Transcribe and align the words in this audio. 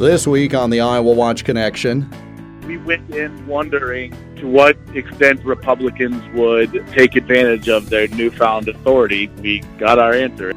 This 0.00 0.26
week 0.26 0.54
on 0.54 0.70
the 0.70 0.80
Iowa 0.80 1.12
Watch 1.12 1.44
Connection, 1.44 2.08
we 2.66 2.78
went 2.78 3.14
in 3.14 3.46
wondering 3.46 4.16
to 4.36 4.48
what 4.48 4.78
extent 4.94 5.44
Republicans 5.44 6.24
would 6.34 6.72
take 6.88 7.16
advantage 7.16 7.68
of 7.68 7.90
their 7.90 8.08
newfound 8.08 8.68
authority. 8.68 9.26
We 9.42 9.58
got 9.78 9.98
our 9.98 10.14
answer. 10.14 10.54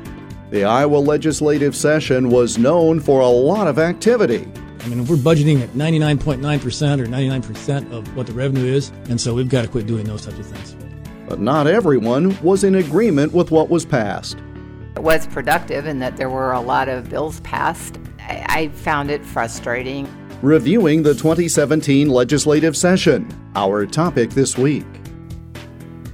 The 0.50 0.64
Iowa 0.64 0.96
legislative 0.96 1.75
session 1.75 2.29
was 2.29 2.57
known 2.57 3.02
for 3.02 3.20
a 3.20 3.28
lot 3.28 3.68
of 3.68 3.79
activity. 3.79 4.50
I 4.79 4.88
mean, 4.88 5.02
if 5.02 5.10
we're 5.10 5.18
budgeting 5.18 5.60
at 5.60 5.71
99.9% 5.71 7.02
or 7.02 7.05
99% 7.05 7.91
of 7.91 8.16
what 8.16 8.28
the 8.28 8.34
revenue 8.34 8.73
is, 8.73 8.94
and 9.10 9.20
so 9.20 9.34
we've 9.34 9.50
got 9.50 9.64
to 9.64 9.68
quit 9.68 9.86
doing 9.86 10.05
those 10.05 10.25
types 10.25 10.39
of 10.39 10.46
things. 10.46 10.78
But 11.28 11.41
not 11.41 11.68
everyone 11.68 12.41
was 12.41 12.64
in 12.64 12.75
agreement 12.75 13.33
with 13.33 13.52
what 13.52 13.69
was 13.69 13.83
passed. 13.83 14.38
It 14.96 15.04
was 15.04 15.28
productive 15.28 15.86
in 15.86 16.00
that 16.00 16.16
there 16.16 16.30
were 16.30 16.54
a 16.54 16.61
lot 16.61 16.88
of 16.88 17.10
bills 17.10 17.41
passed 17.41 17.97
I, 18.27 18.45
I 18.50 18.68
found 18.69 19.11
it 19.11 19.25
frustrating. 19.25 20.07
Reviewing 20.41 21.04
the 21.04 21.13
2017 21.13 22.09
legislative 22.09 22.75
session, 22.75 23.27
our 23.55 23.86
topic 23.86 24.32
this 24.32 24.57
week. 24.57 24.86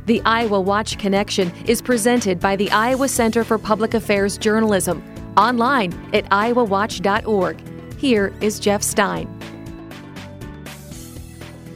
The 0.06 0.22
Iowa 0.26 0.60
Watch 0.60 0.98
Connection 0.98 1.52
is 1.66 1.82
presented 1.82 2.40
by 2.40 2.56
the 2.56 2.72
Iowa 2.72 3.08
Center 3.08 3.44
for 3.44 3.58
Public 3.58 3.94
Affairs 3.94 4.38
Journalism, 4.38 5.04
online 5.38 5.94
at 6.14 6.26
iowawatch.org. 6.26 7.62
Here 7.98 8.34
is 8.42 8.60
Jeff 8.60 8.82
Stein. 8.82 9.28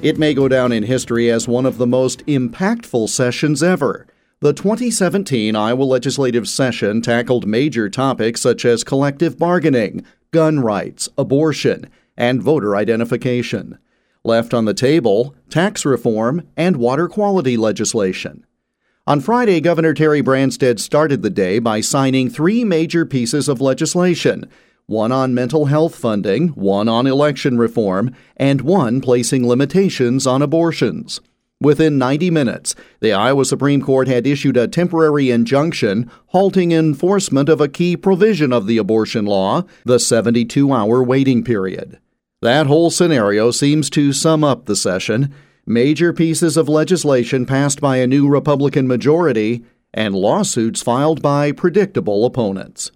It 0.02 0.18
may 0.18 0.34
go 0.34 0.48
down 0.48 0.72
in 0.72 0.84
history 0.84 1.32
as 1.32 1.48
one 1.48 1.66
of 1.66 1.78
the 1.78 1.88
most 1.88 2.26
impactful 2.26 3.10
sessions 3.10 3.64
ever. 3.64 4.06
The 4.44 4.52
2017 4.52 5.56
Iowa 5.56 5.84
legislative 5.84 6.50
session 6.50 7.02
tackled 7.02 7.48
major 7.48 7.90
topics 7.90 8.42
such 8.42 8.66
as 8.66 8.84
collective 8.84 9.40
bargaining, 9.40 10.04
gun 10.32 10.60
rights, 10.60 11.08
abortion, 11.18 11.90
and 12.18 12.44
voter 12.44 12.76
identification. 12.76 13.78
Left 14.26 14.54
on 14.54 14.66
the 14.66 14.74
table, 14.74 15.34
tax 15.50 15.86
reform 15.86 16.46
and 16.58 16.76
water 16.76 17.08
quality 17.08 17.56
legislation. 17.56 18.46
On 19.08 19.22
Friday, 19.22 19.62
Governor 19.62 19.94
Terry 19.94 20.22
Branstad 20.22 20.78
started 20.78 21.22
the 21.22 21.30
day 21.30 21.60
by 21.60 21.80
signing 21.80 22.30
three 22.30 22.66
major 22.66 23.06
pieces 23.06 23.48
of 23.48 23.62
legislation 23.62 24.50
one 24.88 25.14
on 25.14 25.34
mental 25.34 25.68
health 25.68 25.96
funding, 25.96 26.50
one 26.50 26.90
on 26.90 27.08
election 27.08 27.58
reform, 27.58 28.14
and 28.36 28.60
one 28.60 29.00
placing 29.00 29.48
limitations 29.48 30.28
on 30.28 30.42
abortions. 30.42 31.22
Within 31.64 31.98
90 31.98 32.30
minutes, 32.30 32.76
the 33.00 33.14
Iowa 33.14 33.46
Supreme 33.46 33.82
Court 33.82 34.10
had 34.10 34.28
issued 34.28 34.58
a 34.58 34.68
temporary 34.68 35.32
injunction 35.32 36.12
halting 36.28 36.74
enforcement 36.74 37.48
of 37.48 37.62
a 37.62 37.70
key 37.70 37.96
provision 37.96 38.52
of 38.52 38.68
the 38.68 38.78
abortion 38.78 39.26
law, 39.26 39.64
the 39.86 39.98
72 39.98 40.74
hour 40.74 41.02
waiting 41.02 41.42
period. 41.42 42.00
That 42.42 42.68
whole 42.68 42.90
scenario 42.90 43.52
seems 43.52 43.90
to 43.92 44.12
sum 44.12 44.44
up 44.44 44.66
the 44.66 44.76
session. 44.76 45.34
Major 45.66 46.12
pieces 46.12 46.58
of 46.58 46.68
legislation 46.68 47.46
passed 47.46 47.80
by 47.80 47.96
a 47.96 48.08
new 48.08 48.28
Republican 48.28 48.86
majority, 48.86 49.64
and 49.94 50.14
lawsuits 50.14 50.82
filed 50.82 51.22
by 51.22 51.54
predictable 51.54 52.26
opponents. 52.26 52.92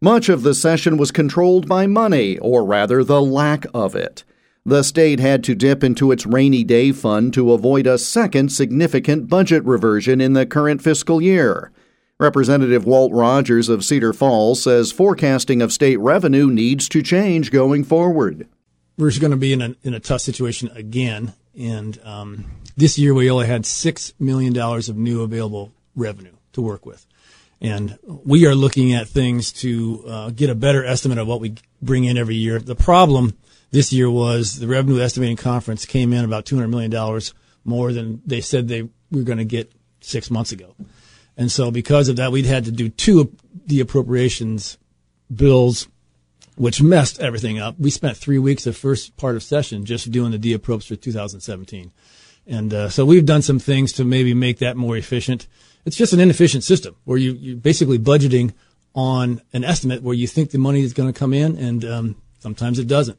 Much 0.00 0.28
of 0.28 0.44
the 0.44 0.54
session 0.54 0.96
was 0.96 1.10
controlled 1.10 1.66
by 1.66 1.88
money, 1.88 2.38
or 2.38 2.64
rather 2.64 3.02
the 3.02 3.20
lack 3.20 3.66
of 3.74 3.96
it. 3.96 4.22
The 4.66 4.82
state 4.82 5.20
had 5.20 5.44
to 5.44 5.54
dip 5.54 5.84
into 5.84 6.10
its 6.10 6.24
rainy 6.24 6.64
day 6.64 6.90
fund 6.90 7.34
to 7.34 7.52
avoid 7.52 7.86
a 7.86 7.98
second 7.98 8.50
significant 8.50 9.28
budget 9.28 9.62
reversion 9.64 10.22
in 10.22 10.32
the 10.32 10.46
current 10.46 10.80
fiscal 10.80 11.20
year. 11.20 11.70
Representative 12.18 12.86
Walt 12.86 13.12
Rogers 13.12 13.68
of 13.68 13.84
Cedar 13.84 14.14
Falls 14.14 14.62
says 14.62 14.90
forecasting 14.90 15.60
of 15.60 15.70
state 15.70 15.98
revenue 15.98 16.46
needs 16.46 16.88
to 16.88 17.02
change 17.02 17.50
going 17.50 17.84
forward. 17.84 18.48
We're 18.96 19.10
going 19.18 19.32
to 19.32 19.36
be 19.36 19.52
in 19.52 19.60
a, 19.60 19.74
in 19.82 19.92
a 19.92 20.00
tough 20.00 20.22
situation 20.22 20.70
again. 20.74 21.34
And 21.58 22.00
um, 22.02 22.46
this 22.74 22.98
year 22.98 23.12
we 23.12 23.30
only 23.30 23.46
had 23.46 23.64
$6 23.64 24.12
million 24.18 24.56
of 24.56 24.96
new 24.96 25.22
available 25.22 25.72
revenue 25.94 26.36
to 26.54 26.62
work 26.62 26.86
with. 26.86 27.04
And 27.60 27.98
we 28.06 28.46
are 28.46 28.54
looking 28.54 28.94
at 28.94 29.08
things 29.08 29.52
to 29.54 30.04
uh, 30.06 30.30
get 30.30 30.48
a 30.48 30.54
better 30.54 30.84
estimate 30.84 31.18
of 31.18 31.26
what 31.26 31.40
we 31.40 31.56
bring 31.82 32.04
in 32.04 32.16
every 32.16 32.36
year. 32.36 32.58
The 32.58 32.74
problem 32.74 33.36
this 33.74 33.92
year 33.92 34.08
was 34.08 34.60
the 34.60 34.68
revenue 34.68 35.00
estimating 35.00 35.36
conference 35.36 35.84
came 35.84 36.12
in 36.12 36.24
about 36.24 36.46
$200 36.46 36.70
million 36.70 37.20
more 37.64 37.92
than 37.92 38.22
they 38.24 38.40
said 38.40 38.68
they 38.68 38.82
were 39.10 39.22
going 39.22 39.38
to 39.38 39.44
get 39.44 39.72
six 40.00 40.30
months 40.30 40.52
ago. 40.52 40.76
And 41.36 41.50
so 41.50 41.72
because 41.72 42.08
of 42.08 42.14
that, 42.16 42.30
we'd 42.30 42.46
had 42.46 42.66
to 42.66 42.70
do 42.70 42.88
two 42.88 43.20
of 43.20 43.30
the 43.66 43.80
appropriations 43.80 44.78
bills, 45.34 45.88
which 46.54 46.80
messed 46.80 47.18
everything 47.18 47.58
up. 47.58 47.74
We 47.76 47.90
spent 47.90 48.16
three 48.16 48.38
weeks 48.38 48.62
the 48.62 48.72
first 48.72 49.16
part 49.16 49.34
of 49.34 49.42
session 49.42 49.84
just 49.84 50.12
doing 50.12 50.30
the 50.30 50.38
de-appropes 50.38 50.86
for 50.86 50.94
2017. 50.94 51.90
And 52.46 52.72
uh, 52.72 52.88
so 52.90 53.04
we've 53.04 53.26
done 53.26 53.42
some 53.42 53.58
things 53.58 53.92
to 53.94 54.04
maybe 54.04 54.34
make 54.34 54.58
that 54.58 54.76
more 54.76 54.96
efficient. 54.96 55.48
It's 55.84 55.96
just 55.96 56.12
an 56.12 56.20
inefficient 56.20 56.62
system 56.62 56.94
where 57.02 57.18
you, 57.18 57.32
you're 57.32 57.56
basically 57.56 57.98
budgeting 57.98 58.52
on 58.94 59.42
an 59.52 59.64
estimate 59.64 60.04
where 60.04 60.14
you 60.14 60.28
think 60.28 60.52
the 60.52 60.58
money 60.58 60.82
is 60.82 60.92
going 60.92 61.12
to 61.12 61.18
come 61.18 61.34
in, 61.34 61.58
and 61.58 61.84
um, 61.84 62.16
sometimes 62.38 62.78
it 62.78 62.86
doesn't. 62.86 63.18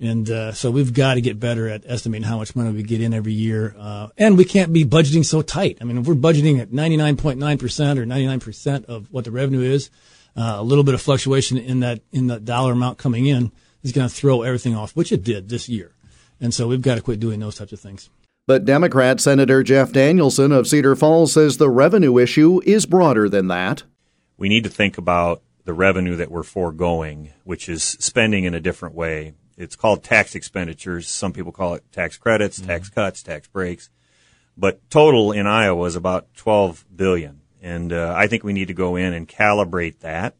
And 0.00 0.30
uh, 0.30 0.52
so 0.52 0.70
we've 0.70 0.92
got 0.92 1.14
to 1.14 1.20
get 1.20 1.40
better 1.40 1.68
at 1.68 1.82
estimating 1.86 2.26
how 2.26 2.38
much 2.38 2.54
money 2.54 2.70
we 2.70 2.84
get 2.84 3.00
in 3.00 3.12
every 3.12 3.32
year. 3.32 3.74
Uh, 3.76 4.08
and 4.16 4.38
we 4.38 4.44
can't 4.44 4.72
be 4.72 4.84
budgeting 4.84 5.24
so 5.24 5.42
tight. 5.42 5.78
I 5.80 5.84
mean, 5.84 5.98
if 5.98 6.06
we're 6.06 6.14
budgeting 6.14 6.60
at 6.60 6.70
99.9% 6.70 7.98
or 7.98 8.06
99% 8.06 8.84
of 8.84 9.10
what 9.10 9.24
the 9.24 9.32
revenue 9.32 9.62
is, 9.62 9.90
uh, 10.36 10.56
a 10.58 10.62
little 10.62 10.84
bit 10.84 10.94
of 10.94 11.02
fluctuation 11.02 11.56
in 11.56 11.80
that 11.80 12.00
in 12.12 12.28
the 12.28 12.38
dollar 12.38 12.72
amount 12.72 12.98
coming 12.98 13.26
in 13.26 13.50
is 13.82 13.90
going 13.90 14.08
to 14.08 14.14
throw 14.14 14.42
everything 14.42 14.76
off, 14.76 14.94
which 14.94 15.10
it 15.10 15.24
did 15.24 15.48
this 15.48 15.68
year. 15.68 15.92
And 16.40 16.54
so 16.54 16.68
we've 16.68 16.82
got 16.82 16.94
to 16.94 17.00
quit 17.00 17.18
doing 17.18 17.40
those 17.40 17.56
types 17.56 17.72
of 17.72 17.80
things. 17.80 18.08
But 18.46 18.64
Democrat 18.64 19.20
Senator 19.20 19.62
Jeff 19.62 19.92
Danielson 19.92 20.52
of 20.52 20.68
Cedar 20.68 20.94
Falls 20.94 21.32
says 21.32 21.56
the 21.56 21.68
revenue 21.68 22.18
issue 22.18 22.60
is 22.64 22.86
broader 22.86 23.28
than 23.28 23.48
that. 23.48 23.82
We 24.36 24.48
need 24.48 24.64
to 24.64 24.70
think 24.70 24.96
about 24.96 25.42
the 25.64 25.74
revenue 25.74 26.16
that 26.16 26.30
we're 26.30 26.44
foregoing, 26.44 27.32
which 27.44 27.68
is 27.68 27.82
spending 27.82 28.44
in 28.44 28.54
a 28.54 28.60
different 28.60 28.94
way 28.94 29.34
it's 29.58 29.76
called 29.76 30.04
tax 30.04 30.34
expenditures. 30.36 31.08
Some 31.08 31.32
people 31.32 31.52
call 31.52 31.74
it 31.74 31.82
tax 31.92 32.16
credits, 32.16 32.58
mm-hmm. 32.58 32.68
tax 32.68 32.88
cuts, 32.88 33.22
tax 33.22 33.48
breaks. 33.48 33.90
But 34.56 34.88
total 34.88 35.32
in 35.32 35.46
Iowa 35.46 35.84
is 35.84 35.96
about 35.96 36.32
12 36.36 36.84
billion. 36.94 37.40
And 37.60 37.92
uh, 37.92 38.14
I 38.16 38.28
think 38.28 38.44
we 38.44 38.52
need 38.52 38.68
to 38.68 38.74
go 38.74 38.94
in 38.96 39.12
and 39.12 39.28
calibrate 39.28 39.98
that, 40.00 40.36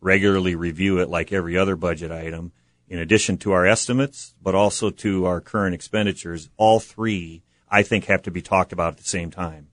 regularly 0.00 0.56
review 0.56 0.98
it 0.98 1.08
like 1.08 1.32
every 1.32 1.56
other 1.56 1.76
budget 1.76 2.10
item, 2.10 2.52
in 2.88 2.98
addition 2.98 3.38
to 3.38 3.52
our 3.52 3.64
estimates, 3.64 4.34
but 4.42 4.54
also 4.54 4.90
to 4.90 5.26
our 5.26 5.40
current 5.40 5.74
expenditures. 5.74 6.50
All 6.56 6.80
three, 6.80 7.42
I 7.70 7.84
think, 7.84 8.06
have 8.06 8.22
to 8.22 8.32
be 8.32 8.42
talked 8.42 8.72
about 8.72 8.94
at 8.94 8.98
the 8.98 9.04
same 9.04 9.30
time. 9.30 9.68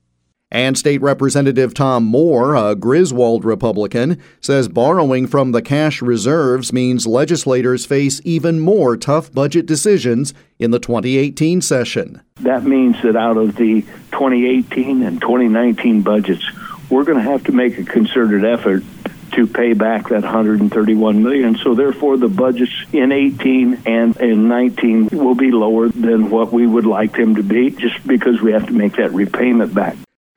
And 0.53 0.77
State 0.77 1.01
Representative 1.01 1.73
Tom 1.73 2.03
Moore, 2.03 2.53
a 2.53 2.75
Griswold 2.75 3.43
Republican, 3.43 4.21
says 4.39 4.67
borrowing 4.67 5.25
from 5.25 5.51
the 5.51 5.63
cash 5.63 5.99
reserves 5.99 6.71
means 6.71 7.07
legislators 7.07 7.87
face 7.87 8.21
even 8.23 8.59
more 8.59 8.95
tough 8.95 9.33
budget 9.33 9.65
decisions 9.65 10.31
in 10.59 10.69
the 10.69 10.77
2018 10.77 11.59
session. 11.59 12.21
That 12.35 12.65
means 12.65 13.01
that 13.01 13.15
out 13.15 13.37
of 13.37 13.55
the 13.55 13.81
2018 14.11 15.01
and 15.01 15.19
2019 15.19 16.03
budgets, 16.03 16.45
we're 16.87 17.03
going 17.03 17.17
to 17.17 17.23
have 17.23 17.43
to 17.45 17.51
make 17.51 17.79
a 17.79 17.83
concerted 17.83 18.45
effort 18.45 18.83
to 19.31 19.47
pay 19.47 19.73
back 19.73 20.09
that 20.09 20.21
131 20.21 21.23
million. 21.23 21.55
So 21.55 21.73
therefore, 21.73 22.17
the 22.17 22.27
budgets 22.27 22.73
in 22.91 23.11
18 23.11 23.81
and 23.87 24.15
in 24.17 24.47
19 24.47 25.09
will 25.13 25.33
be 25.33 25.49
lower 25.49 25.89
than 25.89 26.29
what 26.29 26.53
we 26.53 26.67
would 26.67 26.85
like 26.85 27.13
them 27.13 27.37
to 27.37 27.41
be, 27.41 27.71
just 27.71 28.05
because 28.05 28.39
we 28.39 28.51
have 28.51 28.67
to 28.67 28.73
make 28.73 28.97
that 28.97 29.11
repayment 29.13 29.73
back. 29.73 29.95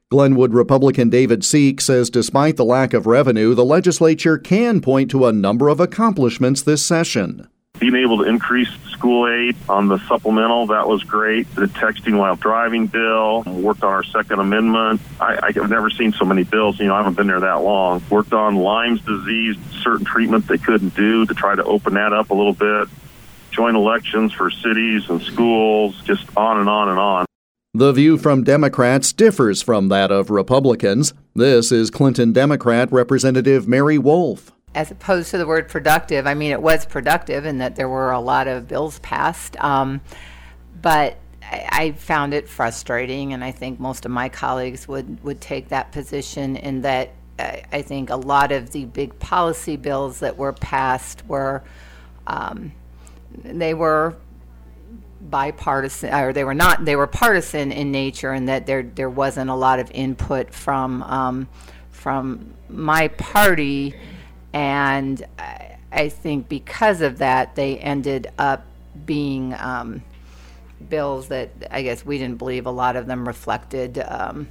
Glenwood 0.09 0.55
Republican 0.55 1.11
David 1.11 1.41
Sieck 1.41 1.81
says 1.81 2.11
despite 2.11 2.57
the 2.57 2.65
lack 2.65 2.95
of 2.95 3.09
revenue, 3.09 3.55
the 3.57 3.65
legislature 3.65 4.39
can 4.39 4.81
point 4.81 5.11
to 5.11 5.27
a 5.27 5.33
number 5.33 5.69
of 5.69 5.81
accomplishments 5.81 6.63
this 6.63 6.87
session. 6.87 7.49
Being 7.81 7.97
able 7.97 8.19
to 8.19 8.23
increase 8.23 8.69
school 8.89 9.27
aid 9.29 9.57
on 9.69 9.89
the 9.89 9.99
supplemental, 10.07 10.69
that 10.69 10.87
was 10.87 11.03
great. 11.03 11.53
The 11.57 11.63
texting 11.63 12.17
while 12.19 12.37
driving 12.37 12.87
bill, 12.87 13.43
worked 13.47 13.83
on 13.83 13.93
our 13.93 14.05
Second 14.05 14.39
Amendment. 14.39 15.01
I, 15.21 15.41
I've 15.43 15.69
never 15.69 15.91
seen 15.91 16.13
so 16.13 16.25
many 16.25 16.45
bills. 16.45 16.79
You 16.79 16.87
know, 16.87 16.95
I 16.95 16.99
haven't 16.99 17.15
been 17.15 17.27
there 17.27 17.41
that 17.41 17.63
long. 17.63 18.01
Worked 18.09 18.33
on 18.33 18.55
Lyme's 18.55 19.01
disease, 19.01 19.57
certain 19.83 20.07
treatment 20.07 20.47
they 20.47 20.59
couldn't 20.59 20.95
do 20.95 21.27
to 21.27 21.35
try 21.35 21.57
to 21.57 21.65
open 21.65 21.95
that 21.95 22.13
up 22.13 22.31
a 22.31 22.35
little 22.35 22.55
bit. 22.55 22.89
Joint 23.51 23.77
elections 23.77 24.33
for 24.33 24.53
cities 24.53 25.11
and 25.11 25.21
schools, 25.21 26.01
just 26.05 26.25
on 26.37 26.61
and 26.61 26.69
on 26.69 26.91
and 26.91 26.99
on. 27.01 27.27
The 27.79 27.93
view 27.93 28.17
from 28.17 28.43
Democrats 28.43 29.13
differs 29.13 29.61
from 29.61 29.89
that 29.89 30.11
of 30.11 30.31
Republicans. 30.31 31.13
This 31.35 31.71
is 31.71 31.91
Clinton 31.91 32.33
Democrat 32.33 32.91
Representative 32.91 33.69
Mary 33.69 33.99
Wolfe. 33.99 34.51
As 34.75 34.91
opposed 34.91 35.31
to 35.33 35.37
the 35.37 35.47
word 35.47 35.69
productive, 35.69 36.27
I 36.27 36.33
mean, 36.33 36.53
it 36.53 36.63
was 36.63 36.87
productive 36.87 37.45
in 37.45 37.59
that 37.59 37.77
there 37.77 37.91
were 37.91 38.13
a 38.13 38.19
lot 38.19 38.49
of 38.49 38.67
bills 38.67 38.99
passed. 39.01 39.63
Um, 39.63 40.01
but 40.81 41.19
I, 41.43 41.93
found 41.99 42.33
it 42.33 42.49
frustrating, 42.49 43.35
and 43.35 43.45
I 43.45 43.51
think 43.51 43.79
most 43.79 44.07
of 44.07 44.11
my 44.11 44.31
colleagues 44.31 44.89
would, 44.89 45.23
would 45.23 45.43
take 45.43 45.69
that 45.69 45.93
position 45.93 46.57
in 46.57 46.81
that 46.81 47.11
I, 47.39 47.63
I 47.71 47.83
think 47.83 48.09
a 48.09 48.17
lot 48.17 48.53
of 48.53 48.71
the 48.71 48.87
big 48.87 49.19
policy 49.19 49.77
bills 49.77 50.21
that 50.21 50.39
were 50.39 50.55
passed 50.55 51.27
were. 51.29 51.63
Um, 52.27 52.73
they 53.45 53.75
were 53.75 54.17
bipartisan, 55.31 56.13
or 56.13 56.33
they 56.33 56.45
were 56.45 56.55
not. 56.55 56.85
They 56.85 56.97
were 56.97 57.07
partisan 57.07 57.73
in 57.73 57.91
nature, 57.91 58.33
and 58.33 58.49
that 58.49 58.67
there 58.67 58.83
there 58.83 59.11
wasn't 59.11 59.51
a 59.51 59.55
lot 59.55 59.79
of 59.79 59.91
input 59.93 60.53
from 60.53 61.03
um, 61.03 61.49
from 61.91 62.55
my 62.69 63.09
party, 63.09 63.95
and 64.53 65.25
I, 65.39 65.79
I, 65.93 66.09
think 66.09 66.49
because 66.49 67.01
of 67.01 67.19
that, 67.19 67.55
they 67.55 67.79
ended 67.79 68.31
up 68.39 68.65
being 69.05 69.55
um, 69.55 70.03
bills 70.89 71.29
that 71.29 71.51
I 71.71 71.83
guess 71.83 72.05
we 72.05 72.19
didn't 72.19 72.39
believe 72.39 72.67
a 72.67 72.71
lot 72.71 72.97
of 72.97 73.07
them 73.07 73.27
reflected 73.27 73.99
um, 73.99 74.49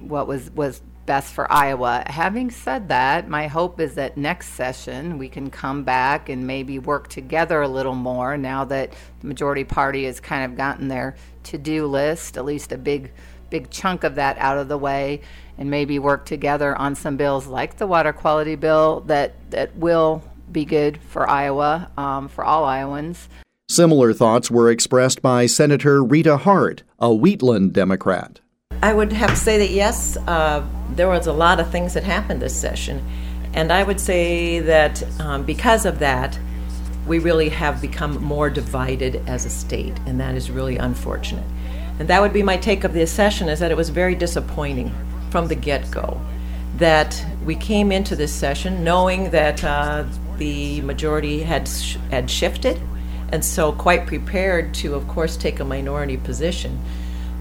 what 0.00 0.26
was 0.26 0.50
was 0.50 0.80
best 1.06 1.32
for 1.32 1.50
Iowa. 1.50 2.02
Having 2.06 2.50
said 2.50 2.88
that, 2.88 3.28
my 3.28 3.46
hope 3.46 3.80
is 3.80 3.94
that 3.94 4.16
next 4.16 4.48
session 4.48 5.18
we 5.18 5.28
can 5.28 5.50
come 5.50 5.84
back 5.84 6.28
and 6.28 6.46
maybe 6.46 6.78
work 6.78 7.08
together 7.08 7.62
a 7.62 7.68
little 7.68 7.94
more 7.94 8.36
now 8.36 8.64
that 8.64 8.92
the 9.20 9.26
majority 9.26 9.64
party 9.64 10.04
has 10.04 10.20
kind 10.20 10.44
of 10.44 10.56
gotten 10.56 10.88
their 10.88 11.16
to-do 11.44 11.86
list, 11.86 12.36
at 12.36 12.44
least 12.44 12.72
a 12.72 12.78
big 12.78 13.12
big 13.48 13.70
chunk 13.70 14.02
of 14.02 14.16
that 14.16 14.36
out 14.38 14.58
of 14.58 14.66
the 14.66 14.76
way 14.76 15.20
and 15.56 15.70
maybe 15.70 16.00
work 16.00 16.26
together 16.26 16.76
on 16.76 16.96
some 16.96 17.16
bills 17.16 17.46
like 17.46 17.76
the 17.76 17.86
water 17.86 18.12
quality 18.12 18.56
bill 18.56 19.00
that 19.06 19.34
that 19.50 19.74
will 19.76 20.20
be 20.50 20.64
good 20.64 20.98
for 21.08 21.28
Iowa, 21.28 21.90
um, 21.96 22.28
for 22.28 22.44
all 22.44 22.64
Iowans. 22.64 23.28
Similar 23.68 24.12
thoughts 24.12 24.50
were 24.50 24.70
expressed 24.70 25.22
by 25.22 25.46
Senator 25.46 26.02
Rita 26.02 26.36
Hart, 26.36 26.82
a 26.98 27.12
Wheatland 27.12 27.72
Democrat. 27.72 28.40
I 28.82 28.92
would 28.92 29.12
have 29.12 29.30
to 29.30 29.36
say 29.36 29.58
that 29.58 29.70
yes, 29.70 30.16
uh, 30.26 30.66
there 30.90 31.08
was 31.08 31.26
a 31.26 31.32
lot 31.32 31.60
of 31.60 31.70
things 31.70 31.94
that 31.94 32.04
happened 32.04 32.42
this 32.42 32.58
session. 32.58 33.04
And 33.54 33.72
I 33.72 33.82
would 33.82 34.00
say 34.00 34.60
that 34.60 35.02
um, 35.20 35.44
because 35.44 35.86
of 35.86 35.98
that, 36.00 36.38
we 37.06 37.18
really 37.18 37.48
have 37.48 37.80
become 37.80 38.22
more 38.22 38.50
divided 38.50 39.22
as 39.26 39.46
a 39.46 39.50
state, 39.50 39.96
and 40.06 40.20
that 40.20 40.34
is 40.34 40.50
really 40.50 40.76
unfortunate. 40.76 41.46
And 41.98 42.08
that 42.08 42.20
would 42.20 42.32
be 42.32 42.42
my 42.42 42.56
take 42.56 42.84
of 42.84 42.92
this 42.92 43.10
session 43.10 43.48
is 43.48 43.60
that 43.60 43.70
it 43.70 43.76
was 43.76 43.88
very 43.88 44.14
disappointing 44.14 44.92
from 45.30 45.48
the 45.48 45.54
get 45.54 45.90
go 45.90 46.20
that 46.76 47.24
we 47.44 47.54
came 47.54 47.90
into 47.90 48.14
this 48.14 48.32
session 48.32 48.84
knowing 48.84 49.30
that 49.30 49.64
uh, 49.64 50.04
the 50.36 50.82
majority 50.82 51.42
had, 51.42 51.66
sh- 51.66 51.96
had 52.10 52.30
shifted, 52.30 52.80
and 53.32 53.42
so 53.42 53.72
quite 53.72 54.06
prepared 54.06 54.74
to, 54.74 54.94
of 54.94 55.08
course, 55.08 55.36
take 55.36 55.60
a 55.60 55.64
minority 55.64 56.18
position. 56.18 56.78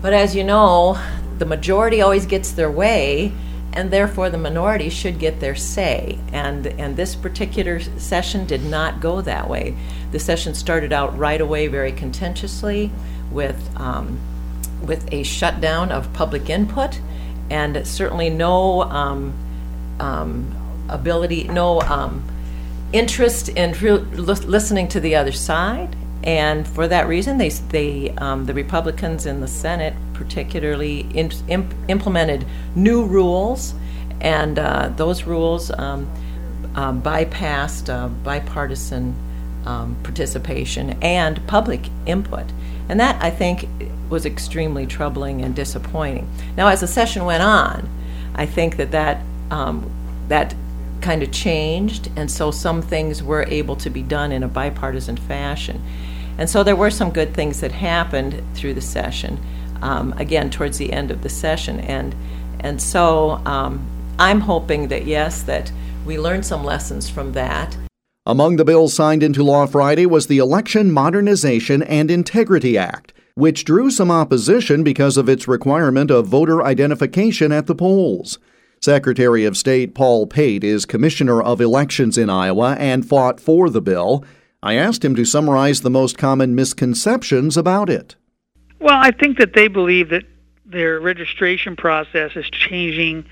But 0.01 0.13
as 0.13 0.35
you 0.35 0.43
know, 0.43 0.97
the 1.37 1.45
majority 1.45 2.01
always 2.01 2.25
gets 2.25 2.51
their 2.51 2.71
way, 2.71 3.31
and 3.73 3.91
therefore 3.91 4.29
the 4.29 4.37
minority 4.37 4.89
should 4.89 5.19
get 5.19 5.39
their 5.39 5.55
say. 5.55 6.17
And, 6.31 6.67
and 6.67 6.95
this 6.95 7.15
particular 7.15 7.79
session 7.99 8.45
did 8.45 8.63
not 8.63 9.01
go 9.01 9.21
that 9.21 9.49
way. 9.49 9.75
The 10.11 10.19
session 10.19 10.53
started 10.53 10.93
out 10.93 11.17
right 11.17 11.41
away 11.41 11.67
very 11.67 11.91
contentiously 11.91 12.91
with, 13.31 13.69
um, 13.75 14.19
with 14.81 15.11
a 15.11 15.23
shutdown 15.23 15.91
of 15.91 16.11
public 16.13 16.49
input 16.49 16.99
and 17.49 17.85
certainly 17.85 18.29
no 18.29 18.83
um, 18.83 19.33
um, 19.99 20.55
ability, 20.89 21.45
no 21.45 21.81
um, 21.81 22.23
interest 22.93 23.49
in 23.49 23.73
re- 23.73 23.91
listening 23.91 24.87
to 24.87 24.99
the 24.99 25.15
other 25.15 25.31
side 25.31 25.95
and 26.23 26.67
for 26.67 26.87
that 26.87 27.07
reason, 27.07 27.37
they, 27.37 27.49
they 27.49 28.09
um, 28.17 28.45
the 28.45 28.53
Republicans 28.53 29.25
in 29.25 29.41
the 29.41 29.47
Senate 29.47 29.93
particularly 30.15 31.01
in, 31.13 31.31
imp, 31.47 31.73
implemented 31.87 32.45
new 32.75 33.05
rules, 33.05 33.75
and 34.21 34.57
uh, 34.57 34.89
those 34.95 35.23
rules 35.23 35.69
um, 35.71 36.09
um, 36.75 37.01
bypassed 37.01 37.89
uh, 37.93 38.07
bipartisan 38.07 39.15
um, 39.65 39.95
participation 40.03 40.97
and 41.01 41.45
public 41.47 41.89
input. 42.05 42.45
And 42.89 42.99
that, 42.99 43.21
I 43.21 43.29
think, 43.29 43.67
was 44.09 44.25
extremely 44.25 44.85
troubling 44.85 45.41
and 45.41 45.55
disappointing. 45.55 46.29
Now, 46.55 46.67
as 46.67 46.81
the 46.81 46.87
session 46.87 47.25
went 47.25 47.43
on, 47.43 47.89
I 48.35 48.45
think 48.45 48.77
that 48.77 48.91
that, 48.91 49.23
um, 49.51 49.91
that 50.27 50.53
kind 51.01 51.23
of 51.23 51.31
changed, 51.31 52.09
and 52.15 52.29
so 52.29 52.51
some 52.51 52.81
things 52.81 53.21
were 53.21 53.43
able 53.43 53.75
to 53.77 53.89
be 53.89 54.01
done 54.01 54.31
in 54.31 54.43
a 54.43 54.47
bipartisan 54.47 55.17
fashion. 55.17 55.81
And 56.37 56.49
so 56.49 56.63
there 56.63 56.75
were 56.75 56.91
some 56.91 57.11
good 57.11 57.33
things 57.33 57.61
that 57.61 57.71
happened 57.71 58.43
through 58.55 58.73
the 58.73 58.81
session, 58.81 59.39
um, 59.81 60.13
again, 60.17 60.49
towards 60.49 60.77
the 60.77 60.91
end 60.91 61.11
of 61.11 61.21
the 61.21 61.29
session. 61.29 61.79
And, 61.79 62.15
and 62.59 62.81
so 62.81 63.41
um, 63.45 63.85
I'm 64.19 64.41
hoping 64.41 64.89
that, 64.89 65.05
yes, 65.05 65.43
that 65.43 65.71
we 66.05 66.19
learned 66.19 66.45
some 66.45 66.63
lessons 66.63 67.09
from 67.09 67.33
that. 67.33 67.77
Among 68.25 68.55
the 68.55 68.65
bills 68.65 68.93
signed 68.93 69.21
into 69.21 69.43
law 69.43 69.65
Friday 69.65 70.05
was 70.05 70.27
the 70.27 70.39
Election 70.39 70.91
Modernization 70.91 71.83
and 71.83 72.09
Integrity 72.09 72.77
Act, 72.77 73.13
which 73.35 73.65
drew 73.65 73.91
some 73.91 74.09
opposition 74.09 74.83
because 74.83 75.15
of 75.15 75.29
its 75.29 75.47
requirement 75.47 76.09
of 76.09 76.27
voter 76.27 76.63
identification 76.63 77.51
at 77.51 77.67
the 77.67 77.75
polls. 77.75 78.39
Secretary 78.85 79.45
of 79.45 79.57
State 79.57 79.95
Paul 79.95 80.27
Pate 80.27 80.63
is 80.63 80.85
Commissioner 80.85 81.41
of 81.41 81.59
Elections 81.59 82.19
in 82.19 82.29
Iowa 82.29 82.75
and 82.77 83.03
fought 83.03 83.39
for 83.39 83.67
the 83.67 83.81
bill. 83.81 84.23
I 84.61 84.75
asked 84.75 85.03
him 85.03 85.15
to 85.15 85.25
summarize 85.25 85.81
the 85.81 85.89
most 85.89 86.19
common 86.19 86.53
misconceptions 86.53 87.57
about 87.57 87.89
it. 87.89 88.15
Well, 88.79 88.93
I 88.95 89.09
think 89.09 89.39
that 89.39 89.53
they 89.53 89.67
believe 89.69 90.09
that 90.09 90.25
their 90.67 90.99
registration 90.99 91.75
process 91.75 92.35
is 92.35 92.47
changing 92.51 93.25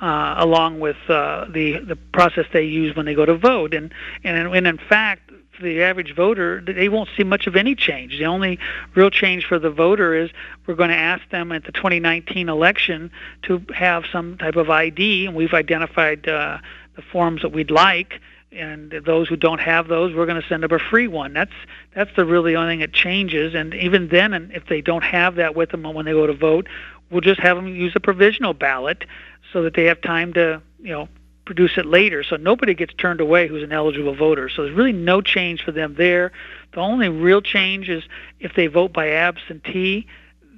uh, 0.00 0.36
along 0.38 0.78
with 0.78 0.96
uh, 1.08 1.46
the 1.50 1.80
the 1.80 1.96
process 1.96 2.46
they 2.52 2.64
use 2.64 2.94
when 2.94 3.06
they 3.06 3.14
go 3.14 3.26
to 3.26 3.36
vote, 3.36 3.74
and 3.74 3.92
and 4.22 4.54
and 4.54 4.66
in 4.68 4.78
fact, 4.78 5.29
the 5.60 5.82
average 5.82 6.14
voter, 6.14 6.60
they 6.60 6.88
won't 6.88 7.08
see 7.16 7.24
much 7.24 7.46
of 7.46 7.56
any 7.56 7.74
change. 7.74 8.18
The 8.18 8.26
only 8.26 8.58
real 8.94 9.10
change 9.10 9.46
for 9.46 9.58
the 9.58 9.70
voter 9.70 10.14
is 10.14 10.30
we're 10.66 10.74
going 10.74 10.90
to 10.90 10.96
ask 10.96 11.28
them 11.30 11.52
at 11.52 11.64
the 11.64 11.72
2019 11.72 12.48
election 12.48 13.10
to 13.42 13.64
have 13.74 14.04
some 14.10 14.38
type 14.38 14.56
of 14.56 14.70
ID, 14.70 15.26
and 15.26 15.36
we've 15.36 15.54
identified 15.54 16.28
uh, 16.28 16.58
the 16.96 17.02
forms 17.02 17.42
that 17.42 17.52
we'd 17.52 17.70
like 17.70 18.20
and 18.52 18.90
those 18.90 19.28
who 19.28 19.36
don't 19.36 19.60
have 19.60 19.88
those, 19.88 20.14
we're 20.14 20.26
going 20.26 20.40
to 20.40 20.48
send 20.48 20.62
them 20.62 20.72
a 20.72 20.78
free 20.78 21.06
one. 21.06 21.32
That's 21.32 21.52
that's 21.94 22.10
the 22.16 22.24
really 22.24 22.56
only 22.56 22.72
thing 22.72 22.80
that 22.80 22.92
changes. 22.92 23.54
And 23.54 23.74
even 23.74 24.08
then, 24.08 24.32
and 24.32 24.52
if 24.52 24.66
they 24.66 24.80
don't 24.80 25.04
have 25.04 25.36
that 25.36 25.54
with 25.54 25.70
them 25.70 25.82
when 25.82 26.04
they 26.04 26.12
go 26.12 26.26
to 26.26 26.34
vote, 26.34 26.68
we'll 27.10 27.20
just 27.20 27.40
have 27.40 27.56
them 27.56 27.68
use 27.68 27.92
a 27.94 28.00
provisional 28.00 28.54
ballot 28.54 29.04
so 29.52 29.62
that 29.62 29.74
they 29.74 29.84
have 29.84 30.00
time 30.00 30.32
to 30.32 30.60
you 30.80 30.92
know 30.92 31.08
produce 31.50 31.76
it 31.78 31.84
later. 31.84 32.22
So 32.22 32.36
nobody 32.36 32.74
gets 32.74 32.94
turned 32.94 33.20
away 33.20 33.48
who's 33.48 33.64
an 33.64 33.72
eligible 33.72 34.14
voter. 34.14 34.48
So 34.48 34.62
there's 34.62 34.76
really 34.76 34.92
no 34.92 35.20
change 35.20 35.64
for 35.64 35.72
them 35.72 35.96
there. 35.96 36.30
The 36.74 36.78
only 36.78 37.08
real 37.08 37.42
change 37.42 37.88
is 37.90 38.04
if 38.38 38.54
they 38.54 38.68
vote 38.68 38.92
by 38.92 39.10
absentee. 39.10 40.06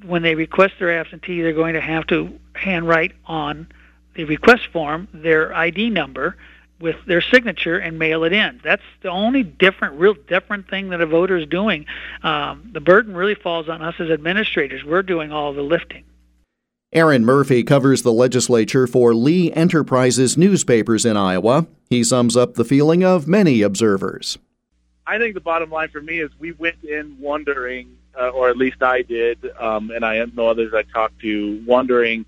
When 0.04 0.20
they 0.20 0.34
request 0.34 0.74
their 0.78 0.98
absentee, 1.00 1.40
they're 1.40 1.54
going 1.54 1.72
to 1.74 1.80
have 1.80 2.06
to 2.08 2.38
handwrite 2.52 3.12
on 3.24 3.68
the 4.14 4.24
request 4.24 4.66
form 4.66 5.08
their 5.14 5.54
ID 5.54 5.88
number 5.88 6.36
with 6.78 6.96
their 7.06 7.22
signature 7.22 7.78
and 7.78 7.98
mail 7.98 8.24
it 8.24 8.34
in. 8.34 8.60
That's 8.62 8.82
the 9.00 9.08
only 9.08 9.44
different, 9.44 9.98
real 9.98 10.14
different 10.14 10.68
thing 10.68 10.90
that 10.90 11.00
a 11.00 11.06
voter 11.06 11.38
is 11.38 11.46
doing. 11.46 11.86
Um, 12.22 12.68
the 12.70 12.80
burden 12.80 13.14
really 13.14 13.36
falls 13.36 13.70
on 13.70 13.80
us 13.80 13.94
as 13.98 14.10
administrators. 14.10 14.84
We're 14.84 15.02
doing 15.02 15.32
all 15.32 15.54
the 15.54 15.62
lifting. 15.62 16.04
Erin 16.92 17.24
Murphy 17.24 17.62
covers 17.62 18.02
the 18.02 18.12
legislature 18.12 18.86
for 18.86 19.14
Lee 19.14 19.50
Enterprises 19.52 20.36
newspapers 20.36 21.06
in 21.06 21.16
Iowa. 21.16 21.66
He 21.88 22.04
sums 22.04 22.36
up 22.36 22.52
the 22.52 22.66
feeling 22.66 23.02
of 23.02 23.26
many 23.26 23.62
observers. 23.62 24.36
I 25.06 25.16
think 25.16 25.32
the 25.32 25.40
bottom 25.40 25.70
line 25.70 25.88
for 25.88 26.02
me 26.02 26.20
is 26.20 26.30
we 26.38 26.52
went 26.52 26.84
in 26.84 27.16
wondering, 27.18 27.96
uh, 28.14 28.28
or 28.28 28.50
at 28.50 28.58
least 28.58 28.82
I 28.82 29.00
did, 29.00 29.38
um, 29.58 29.90
and 29.90 30.04
I 30.04 30.22
know 30.34 30.48
others 30.48 30.74
I 30.74 30.82
talked 30.82 31.18
to, 31.20 31.64
wondering 31.66 32.26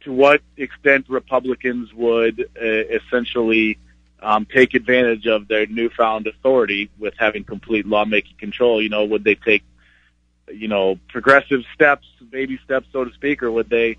to 0.00 0.12
what 0.12 0.40
extent 0.56 1.04
Republicans 1.10 1.92
would 1.92 2.40
uh, 2.40 2.64
essentially 2.64 3.76
um, 4.22 4.46
take 4.46 4.72
advantage 4.72 5.26
of 5.26 5.48
their 5.48 5.66
newfound 5.66 6.26
authority 6.26 6.88
with 6.98 7.12
having 7.18 7.44
complete 7.44 7.86
lawmaking 7.86 8.38
control. 8.38 8.80
You 8.80 8.88
know, 8.88 9.04
would 9.04 9.22
they 9.22 9.34
take, 9.34 9.62
you 10.48 10.68
know, 10.68 10.98
progressive 11.08 11.62
steps, 11.74 12.06
baby 12.30 12.58
steps, 12.64 12.86
so 12.92 13.04
to 13.04 13.12
speak, 13.14 13.42
or 13.42 13.50
would 13.50 13.68
they 13.68 13.96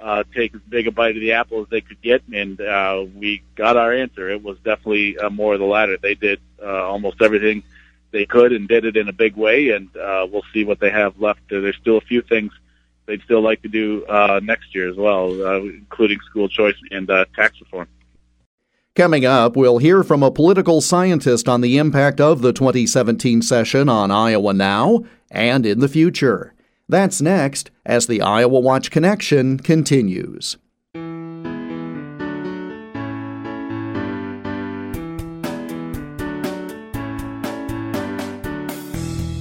uh, 0.00 0.24
take 0.34 0.54
as 0.54 0.60
big 0.68 0.86
a 0.86 0.90
bite 0.90 1.16
of 1.16 1.20
the 1.20 1.32
apple 1.32 1.62
as 1.62 1.68
they 1.68 1.80
could 1.80 2.00
get? 2.02 2.22
And 2.32 2.60
uh, 2.60 3.06
we 3.14 3.42
got 3.54 3.76
our 3.76 3.92
answer. 3.92 4.28
It 4.30 4.42
was 4.42 4.58
definitely 4.58 5.18
uh, 5.18 5.30
more 5.30 5.54
of 5.54 5.60
the 5.60 5.66
latter. 5.66 5.96
They 5.96 6.14
did 6.14 6.40
uh, 6.62 6.84
almost 6.84 7.22
everything 7.22 7.62
they 8.10 8.26
could 8.26 8.52
and 8.52 8.68
did 8.68 8.84
it 8.84 8.96
in 8.96 9.08
a 9.08 9.12
big 9.12 9.36
way, 9.36 9.70
and 9.70 9.94
uh, 9.96 10.26
we'll 10.30 10.44
see 10.52 10.64
what 10.64 10.80
they 10.80 10.90
have 10.90 11.20
left. 11.20 11.40
There's 11.48 11.76
still 11.76 11.98
a 11.98 12.02
few 12.02 12.22
things 12.22 12.52
they'd 13.06 13.22
still 13.22 13.40
like 13.40 13.62
to 13.62 13.68
do 13.68 14.04
uh, 14.06 14.40
next 14.42 14.74
year 14.74 14.88
as 14.88 14.96
well, 14.96 15.30
uh, 15.46 15.60
including 15.60 16.18
school 16.28 16.48
choice 16.48 16.76
and 16.90 17.08
uh, 17.08 17.24
tax 17.34 17.60
reform. 17.60 17.88
Coming 18.96 19.26
up, 19.26 19.56
we'll 19.56 19.76
hear 19.76 20.02
from 20.02 20.22
a 20.22 20.30
political 20.30 20.80
scientist 20.80 21.50
on 21.50 21.60
the 21.60 21.76
impact 21.76 22.18
of 22.18 22.40
the 22.40 22.54
2017 22.54 23.42
session 23.42 23.90
on 23.90 24.10
Iowa 24.10 24.54
now 24.54 25.04
and 25.30 25.66
in 25.66 25.80
the 25.80 25.88
future. 25.88 26.54
That's 26.88 27.20
next 27.20 27.70
as 27.84 28.06
the 28.06 28.22
Iowa 28.22 28.58
Watch 28.58 28.90
Connection 28.90 29.58
continues. 29.58 30.56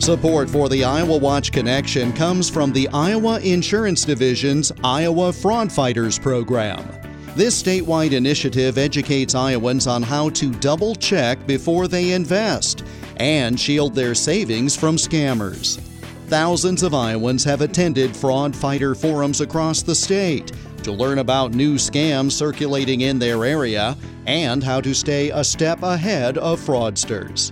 Support 0.02 0.50
for 0.50 0.68
the 0.68 0.84
Iowa 0.84 1.18
Watch 1.18 1.54
Connection 1.54 2.12
comes 2.12 2.50
from 2.50 2.74
the 2.74 2.90
Iowa 2.90 3.40
Insurance 3.40 4.04
Division's 4.04 4.74
Iowa 4.84 5.32
Fraud 5.32 5.72
Fighters 5.72 6.20
program. 6.20 6.95
This 7.36 7.62
statewide 7.62 8.13
initiative 8.13 8.77
educates 8.77 9.36
Iowans 9.36 9.88
on 9.88 10.01
how 10.01 10.30
to 10.30 10.51
double 10.51 10.96
check 10.96 11.46
before 11.46 11.89
they 11.89 12.13
invest 12.13 12.86
and 13.18 13.60
shield 13.60 13.94
their 13.94 14.15
savings 14.15 14.77
from 14.77 14.96
scammers. 14.96 15.82
Thousands 16.27 16.82
of 16.82 16.94
Iowans 16.94 17.44
have 17.44 17.60
attended 17.60 18.15
fraud 18.15 18.56
fighter 18.56 18.96
forums 18.96 19.42
across 19.42 19.82
the 19.82 19.96
state 19.96 20.54
to 20.84 20.94
learn 20.94 21.20
about 21.20 21.54
new 21.54 21.75
scams 21.75 22.32
circulating 22.32 23.01
in 23.01 23.20
their 23.20 23.44
area 23.44 23.98
and 24.27 24.63
how 24.63 24.80
to 24.80 24.96
stay 24.96 25.30
a 25.32 25.44
step 25.44 25.84
ahead 25.84 26.38
of 26.38 26.62
fraudsters. 26.62 27.51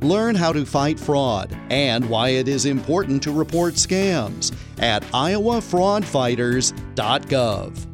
Learn 0.00 0.36
how 0.36 0.52
to 0.52 0.64
fight 0.64 1.00
fraud 1.00 1.58
and 1.70 2.08
why 2.08 2.28
it 2.28 2.46
is 2.46 2.66
important 2.66 3.20
to 3.24 3.32
report 3.32 3.74
scams 3.74 4.54
at 4.78 5.02
iowafraudfighters.gov. 5.02 7.93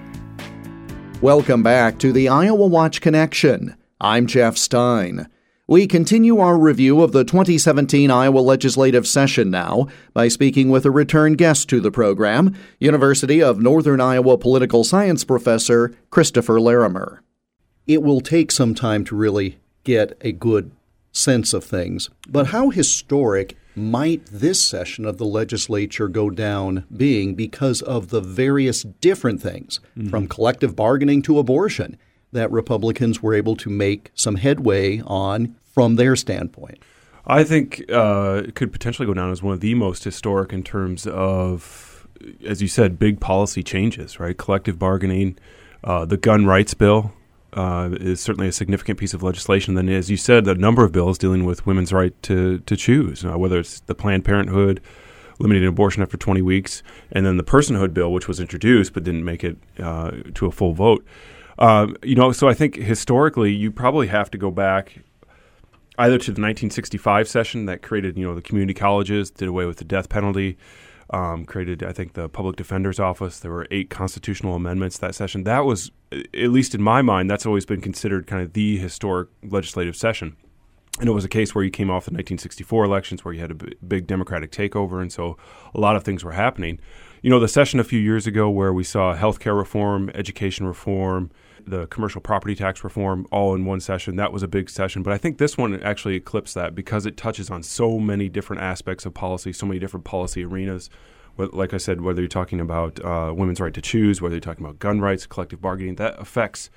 Welcome 1.21 1.61
back 1.61 1.99
to 1.99 2.11
the 2.11 2.29
Iowa 2.29 2.65
Watch 2.65 2.99
Connection. 2.99 3.77
I'm 3.99 4.25
Jeff 4.25 4.57
Stein. 4.57 5.29
We 5.67 5.85
continue 5.85 6.39
our 6.39 6.57
review 6.57 7.03
of 7.03 7.11
the 7.11 7.23
2017 7.23 8.09
Iowa 8.09 8.39
legislative 8.39 9.05
session 9.05 9.51
now 9.51 9.85
by 10.15 10.29
speaking 10.29 10.71
with 10.71 10.83
a 10.83 10.89
return 10.89 11.33
guest 11.33 11.69
to 11.69 11.79
the 11.79 11.91
program, 11.91 12.57
University 12.79 13.39
of 13.39 13.61
Northern 13.61 14.01
Iowa 14.01 14.35
political 14.35 14.83
science 14.83 15.23
professor 15.23 15.93
Christopher 16.09 16.59
Larimer. 16.59 17.21
It 17.85 18.01
will 18.01 18.21
take 18.21 18.51
some 18.51 18.73
time 18.73 19.05
to 19.05 19.15
really 19.15 19.59
get 19.83 20.17
a 20.21 20.31
good 20.31 20.71
sense 21.11 21.53
of 21.53 21.63
things, 21.63 22.09
but 22.27 22.47
how 22.47 22.71
historic 22.71 23.55
might 23.75 24.25
this 24.25 24.61
session 24.61 25.05
of 25.05 25.17
the 25.17 25.25
legislature 25.25 26.07
go 26.07 26.29
down 26.29 26.85
being 26.95 27.35
because 27.35 27.81
of 27.81 28.09
the 28.09 28.21
various 28.21 28.83
different 28.83 29.41
things, 29.41 29.79
mm-hmm. 29.97 30.09
from 30.09 30.27
collective 30.27 30.75
bargaining 30.75 31.21
to 31.23 31.39
abortion, 31.39 31.97
that 32.31 32.51
Republicans 32.51 33.21
were 33.21 33.33
able 33.33 33.55
to 33.57 33.69
make 33.69 34.11
some 34.15 34.35
headway 34.35 35.01
on 35.05 35.55
from 35.73 35.95
their 35.95 36.15
standpoint? 36.15 36.79
I 37.25 37.43
think 37.43 37.83
uh, 37.91 38.43
it 38.45 38.55
could 38.55 38.71
potentially 38.71 39.05
go 39.05 39.13
down 39.13 39.31
as 39.31 39.43
one 39.43 39.53
of 39.53 39.59
the 39.59 39.75
most 39.75 40.03
historic 40.03 40.51
in 40.51 40.63
terms 40.63 41.05
of, 41.07 42.07
as 42.45 42.61
you 42.61 42.67
said, 42.67 42.97
big 42.97 43.19
policy 43.19 43.63
changes, 43.63 44.19
right? 44.19 44.37
Collective 44.37 44.79
bargaining, 44.79 45.37
uh, 45.83 46.05
the 46.05 46.17
gun 46.17 46.45
rights 46.45 46.73
bill, 46.73 47.13
uh, 47.53 47.89
is 47.93 48.19
certainly 48.19 48.47
a 48.47 48.51
significant 48.51 48.99
piece 48.99 49.13
of 49.13 49.23
legislation. 49.23 49.75
Then, 49.75 49.89
as 49.89 50.09
you 50.09 50.17
said, 50.17 50.47
a 50.47 50.55
number 50.55 50.83
of 50.83 50.91
bills 50.91 51.17
dealing 51.17 51.45
with 51.45 51.65
women's 51.65 51.91
right 51.93 52.19
to 52.23 52.59
to 52.59 52.75
choose, 52.75 53.25
uh, 53.25 53.37
whether 53.37 53.59
it's 53.59 53.81
the 53.81 53.95
Planned 53.95 54.25
Parenthood, 54.25 54.81
limiting 55.39 55.65
abortion 55.67 56.01
after 56.01 56.17
20 56.17 56.41
weeks, 56.41 56.83
and 57.11 57.25
then 57.25 57.37
the 57.37 57.43
personhood 57.43 57.93
bill, 57.93 58.11
which 58.11 58.27
was 58.27 58.39
introduced 58.39 58.93
but 58.93 59.03
didn't 59.03 59.25
make 59.25 59.43
it 59.43 59.57
uh, 59.79 60.11
to 60.35 60.45
a 60.45 60.51
full 60.51 60.73
vote. 60.73 61.05
Um, 61.59 61.95
you 62.01 62.15
know, 62.15 62.31
so 62.31 62.47
I 62.47 62.53
think 62.53 62.75
historically, 62.75 63.53
you 63.53 63.71
probably 63.71 64.07
have 64.07 64.31
to 64.31 64.37
go 64.37 64.49
back 64.49 65.03
either 65.97 66.17
to 66.17 66.31
the 66.31 66.41
1965 66.41 67.27
session 67.27 67.65
that 67.65 67.81
created, 67.81 68.17
you 68.17 68.25
know, 68.25 68.33
the 68.33 68.41
community 68.41 68.73
colleges, 68.73 69.29
did 69.29 69.47
away 69.47 69.65
with 69.65 69.77
the 69.77 69.83
death 69.83 70.09
penalty 70.09 70.57
um, 71.11 71.45
created, 71.45 71.83
I 71.83 71.91
think, 71.91 72.13
the 72.13 72.29
public 72.29 72.55
defender's 72.55 72.99
office. 72.99 73.39
There 73.39 73.51
were 73.51 73.67
eight 73.69 73.89
constitutional 73.89 74.55
amendments 74.55 74.97
that 74.99 75.13
session. 75.13 75.43
That 75.43 75.65
was, 75.65 75.91
at 76.11 76.49
least 76.49 76.75
in 76.75 76.81
my 76.81 77.01
mind, 77.01 77.29
that's 77.29 77.45
always 77.45 77.65
been 77.65 77.81
considered 77.81 78.27
kind 78.27 78.41
of 78.41 78.53
the 78.53 78.77
historic 78.77 79.29
legislative 79.43 79.95
session. 79.95 80.35
And 80.99 81.07
it 81.07 81.13
was 81.13 81.23
a 81.23 81.29
case 81.29 81.55
where 81.55 81.63
you 81.63 81.71
came 81.71 81.89
off 81.89 82.05
the 82.05 82.11
1964 82.11 82.83
elections 82.83 83.23
where 83.23 83.33
you 83.33 83.39
had 83.39 83.51
a 83.51 83.55
b- 83.55 83.73
big 83.87 84.07
Democratic 84.07 84.51
takeover, 84.51 85.01
and 85.01 85.11
so 85.11 85.37
a 85.73 85.79
lot 85.79 85.95
of 85.95 86.03
things 86.03 86.23
were 86.23 86.33
happening. 86.33 86.79
You 87.21 87.29
know, 87.29 87.39
the 87.39 87.47
session 87.47 87.79
a 87.79 87.83
few 87.83 87.99
years 87.99 88.27
ago 88.27 88.49
where 88.49 88.73
we 88.73 88.83
saw 88.83 89.15
healthcare 89.15 89.57
reform, 89.57 90.11
education 90.13 90.67
reform, 90.67 91.31
the 91.65 91.87
commercial 91.87 92.21
property 92.21 92.55
tax 92.55 92.83
reform 92.83 93.25
all 93.31 93.55
in 93.55 93.65
one 93.65 93.79
session. 93.79 94.15
That 94.15 94.33
was 94.33 94.43
a 94.43 94.47
big 94.47 94.69
session. 94.69 95.03
But 95.03 95.13
I 95.13 95.17
think 95.17 95.37
this 95.37 95.57
one 95.57 95.81
actually 95.81 96.15
eclipsed 96.15 96.55
that 96.55 96.75
because 96.75 97.05
it 97.05 97.17
touches 97.17 97.49
on 97.49 97.63
so 97.63 97.99
many 97.99 98.29
different 98.29 98.61
aspects 98.61 99.05
of 99.05 99.13
policy, 99.13 99.53
so 99.53 99.65
many 99.65 99.79
different 99.79 100.03
policy 100.03 100.43
arenas. 100.43 100.89
Like 101.37 101.73
I 101.73 101.77
said, 101.77 102.01
whether 102.01 102.21
you're 102.21 102.27
talking 102.27 102.59
about 102.59 103.03
uh, 103.03 103.33
women's 103.35 103.59
right 103.59 103.73
to 103.73 103.81
choose, 103.81 104.21
whether 104.21 104.35
you're 104.35 104.41
talking 104.41 104.65
about 104.65 104.79
gun 104.79 105.01
rights, 105.01 105.25
collective 105.25 105.61
bargaining, 105.61 105.95
that 105.95 106.19
affects 106.19 106.69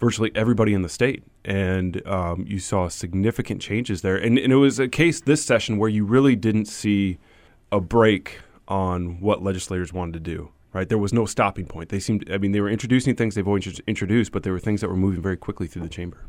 virtually 0.00 0.32
everybody 0.34 0.74
in 0.74 0.82
the 0.82 0.88
state. 0.88 1.22
And 1.44 2.04
um, 2.06 2.44
you 2.48 2.58
saw 2.58 2.88
significant 2.88 3.60
changes 3.60 4.02
there. 4.02 4.16
And, 4.16 4.38
and 4.38 4.52
it 4.52 4.56
was 4.56 4.78
a 4.78 4.88
case 4.88 5.20
this 5.20 5.44
session 5.44 5.78
where 5.78 5.90
you 5.90 6.04
really 6.04 6.34
didn't 6.34 6.66
see 6.66 7.18
a 7.70 7.80
break 7.80 8.40
on 8.66 9.20
what 9.20 9.42
legislators 9.42 9.92
wanted 9.92 10.14
to 10.14 10.20
do 10.20 10.50
right? 10.74 10.88
There 10.88 10.98
was 10.98 11.12
no 11.12 11.24
stopping 11.24 11.66
point. 11.66 11.88
They 11.88 12.00
seemed, 12.00 12.30
I 12.30 12.36
mean, 12.36 12.52
they 12.52 12.60
were 12.60 12.68
introducing 12.68 13.14
things 13.14 13.36
they've 13.36 13.46
always 13.46 13.80
introduced, 13.86 14.32
but 14.32 14.42
there 14.42 14.52
were 14.52 14.58
things 14.58 14.80
that 14.82 14.88
were 14.88 14.96
moving 14.96 15.22
very 15.22 15.36
quickly 15.36 15.68
through 15.68 15.82
the 15.82 15.88
chamber. 15.88 16.26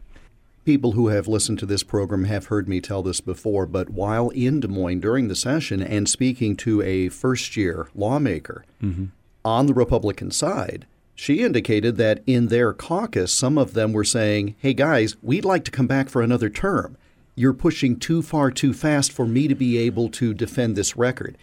People 0.66 0.94
who 0.94 1.10
have 1.10 1.28
listened 1.28 1.60
to 1.60 1.68
this 1.68 1.84
program 1.84 2.24
have 2.24 2.48
heard 2.48 2.68
me 2.68 2.82
tell 2.82 3.04
this 3.04 3.22
before, 3.22 3.68
but 3.68 3.92
while 3.92 4.30
in 4.30 4.60
Des 4.60 4.68
Moines 4.68 5.00
during 5.00 5.28
the 5.28 5.36
session 5.36 5.80
and 5.80 6.10
speaking 6.10 6.56
to 6.56 6.82
a 6.82 7.10
first 7.10 7.56
year 7.56 7.88
lawmaker 7.94 8.66
mm-hmm. 8.82 9.06
on 9.44 9.68
the 9.68 9.76
Republican 9.76 10.32
side, 10.32 10.88
she 11.14 11.44
indicated 11.44 11.98
that 11.98 12.24
in 12.26 12.48
their 12.48 12.74
caucus, 12.74 13.32
some 13.32 13.60
of 13.60 13.74
them 13.74 13.94
were 13.94 14.04
saying, 14.04 14.56
Hey 14.58 14.74
guys, 14.74 15.16
we'd 15.22 15.46
like 15.46 15.64
to 15.66 15.72
come 15.72 15.86
back 15.86 16.10
for 16.10 16.24
another 16.24 16.50
term. 16.50 16.98
You're 17.36 17.54
pushing 17.54 18.00
too 18.00 18.24
far 18.24 18.50
too 18.50 18.74
fast 18.74 19.12
for 19.12 19.28
me 19.28 19.48
to 19.48 19.56
be 19.56 19.78
able 19.78 20.10
to 20.10 20.34
defend 20.34 20.76
this 20.76 20.98
record. 20.98 21.38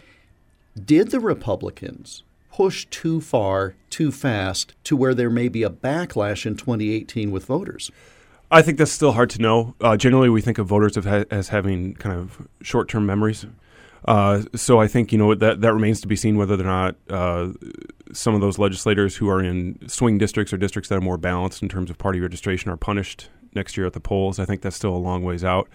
Did 0.83 1.11
the 1.11 1.21
Republicans 1.21 2.23
push 2.51 2.85
too 2.87 3.21
far, 3.21 3.75
too 3.89 4.11
fast, 4.11 4.73
to 4.83 4.97
where 4.97 5.13
there 5.13 5.29
may 5.29 5.47
be 5.47 5.63
a 5.63 5.69
backlash 5.69 6.45
in 6.45 6.57
2018 6.57 7.31
with 7.31 7.45
voters? 7.45 7.89
I 8.53 8.61
think 8.61 8.77
that's 8.77 8.91
still 8.91 9.13
hard 9.13 9.31
to 9.31 9.41
know. 9.41 9.73
Uh, 9.81 9.97
generally, 9.97 10.29
we 10.29 10.39
think 10.39 10.59
of 10.59 10.67
voters 10.67 10.95
as 10.95 11.49
having 11.49 11.95
kind 11.95 12.15
of 12.15 12.47
short 12.61 12.87
term 12.87 13.03
memories. 13.03 13.47
Uh, 14.05 14.43
so 14.53 14.79
I 14.79 14.87
think 14.87 15.11
you 15.11 15.17
know 15.17 15.33
that 15.33 15.61
that 15.61 15.73
remains 15.73 16.01
to 16.01 16.07
be 16.07 16.15
seen 16.15 16.37
whether 16.37 16.53
or 16.53 16.57
not 16.57 16.95
uh, 17.09 17.49
some 18.11 18.35
of 18.35 18.41
those 18.41 18.59
legislators 18.59 19.15
who 19.15 19.27
are 19.27 19.41
in 19.41 19.79
swing 19.87 20.19
districts 20.19 20.53
or 20.53 20.57
districts 20.57 20.89
that 20.89 20.97
are 20.97 21.01
more 21.01 21.17
balanced 21.17 21.63
in 21.63 21.69
terms 21.69 21.89
of 21.89 21.97
party 21.97 22.19
registration 22.19 22.69
are 22.69 22.77
punished 22.77 23.29
next 23.55 23.75
year 23.75 23.87
at 23.87 23.93
the 23.93 23.99
polls. 23.99 24.37
I 24.37 24.45
think 24.45 24.61
that's 24.61 24.75
still 24.75 24.95
a 24.95 24.97
long 24.97 25.23
ways 25.23 25.43
out. 25.43 25.67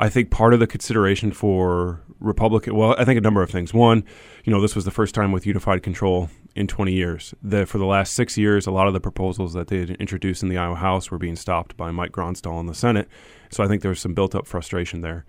I 0.00 0.08
think 0.08 0.30
part 0.30 0.54
of 0.54 0.60
the 0.60 0.66
consideration 0.66 1.32
for 1.32 2.00
Republican, 2.18 2.74
well, 2.76 2.94
I 2.98 3.04
think 3.04 3.18
a 3.18 3.20
number 3.20 3.42
of 3.42 3.50
things. 3.50 3.74
One, 3.74 4.04
you 4.44 4.52
know, 4.52 4.60
this 4.60 4.74
was 4.74 4.86
the 4.86 4.90
first 4.90 5.14
time 5.14 5.32
with 5.32 5.44
unified 5.44 5.82
control 5.82 6.30
in 6.54 6.66
20 6.66 6.92
years. 6.92 7.34
The, 7.42 7.66
for 7.66 7.78
the 7.78 7.86
last 7.86 8.12
six 8.12 8.36
years, 8.36 8.66
a 8.66 8.70
lot 8.70 8.86
of 8.86 8.92
the 8.92 9.00
proposals 9.00 9.54
that 9.54 9.68
they 9.68 9.78
had 9.80 9.90
introduced 9.90 10.42
in 10.42 10.48
the 10.48 10.58
Iowa 10.58 10.76
House 10.76 11.10
were 11.10 11.18
being 11.18 11.36
stopped 11.36 11.76
by 11.76 11.90
Mike 11.90 12.12
Gronstal 12.12 12.60
in 12.60 12.66
the 12.66 12.74
Senate. 12.74 13.08
So 13.50 13.64
I 13.64 13.68
think 13.68 13.82
there 13.82 13.90
was 13.90 14.00
some 14.00 14.14
built 14.14 14.34
up 14.34 14.46
frustration 14.46 15.00
there. 15.00 15.24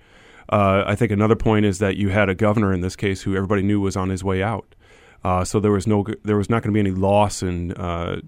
Uh, 0.50 0.84
I 0.86 0.96
think 0.96 1.12
another 1.12 1.36
point 1.36 1.65
is 1.65 1.80
that 1.80 1.96
you 1.96 2.10
had 2.10 2.30
a 2.30 2.36
governor 2.36 2.74
in 2.74 2.82
this 2.82 2.96
case 2.96 3.22
who 3.22 3.36
everybody 3.36 3.62
knew 3.62 3.80
was 3.80 3.96
on 3.96 4.10
his 4.10 4.24
way 4.24 4.44
out. 4.44 4.75
Uh, 5.24 5.46
so 5.46 5.60
there 5.60 5.72
was 5.72 5.88
no, 5.88 6.06
there 6.24 6.36
was 6.36 6.50
not 6.50 6.63
going 6.63 6.74
to 6.74 6.75
be 6.75 6.80
any 6.82 6.92
loss 6.92 7.42
in 7.42 7.72
uh, 7.74 8.20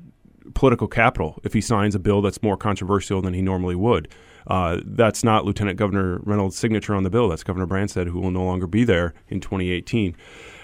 political 0.54 0.88
capital 0.88 1.40
if 1.44 1.54
he 1.54 1.60
signs 1.60 1.96
a 1.96 2.00
bill 2.00 2.22
that's 2.22 2.42
more 2.42 2.56
controversial 2.56 3.22
than 3.22 3.34
he 3.34 3.42
normally 3.42 3.76
would. 3.76 4.08
Uh, 4.48 4.80
that's 4.86 5.24
not 5.24 5.44
Lieutenant 5.44 5.78
Governor 5.78 6.20
Reynolds' 6.24 6.58
signature 6.58 6.96
on 6.96 7.04
the 7.04 7.10
bill. 7.10 7.28
That's 7.28 7.44
Governor 7.44 7.68
Branstad, 7.68 8.08
who 8.08 8.20
will 8.20 8.32
no 8.32 8.44
longer 8.44 8.68
be 8.68 8.84
there 8.84 9.14
in 9.28 9.40
2018. 9.40 10.16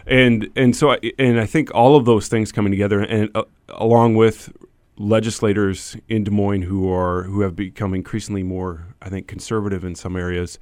And 0.07 0.49
and 0.55 0.75
so 0.75 0.91
I, 0.91 0.99
and 1.17 1.39
I 1.39 1.45
think 1.45 1.73
all 1.73 1.95
of 1.95 2.05
those 2.05 2.27
things 2.27 2.51
coming 2.51 2.71
together, 2.71 3.01
and 3.01 3.29
uh, 3.35 3.43
along 3.69 4.15
with 4.15 4.51
legislators 4.97 5.97
in 6.07 6.23
Des 6.23 6.31
Moines 6.31 6.63
who 6.63 6.91
are 6.91 7.23
who 7.23 7.41
have 7.41 7.55
become 7.55 7.93
increasingly 7.93 8.43
more, 8.43 8.87
I 9.01 9.09
think, 9.09 9.27
conservative 9.27 9.83
in 9.83 9.95
some 9.95 10.15
areas. 10.15 10.59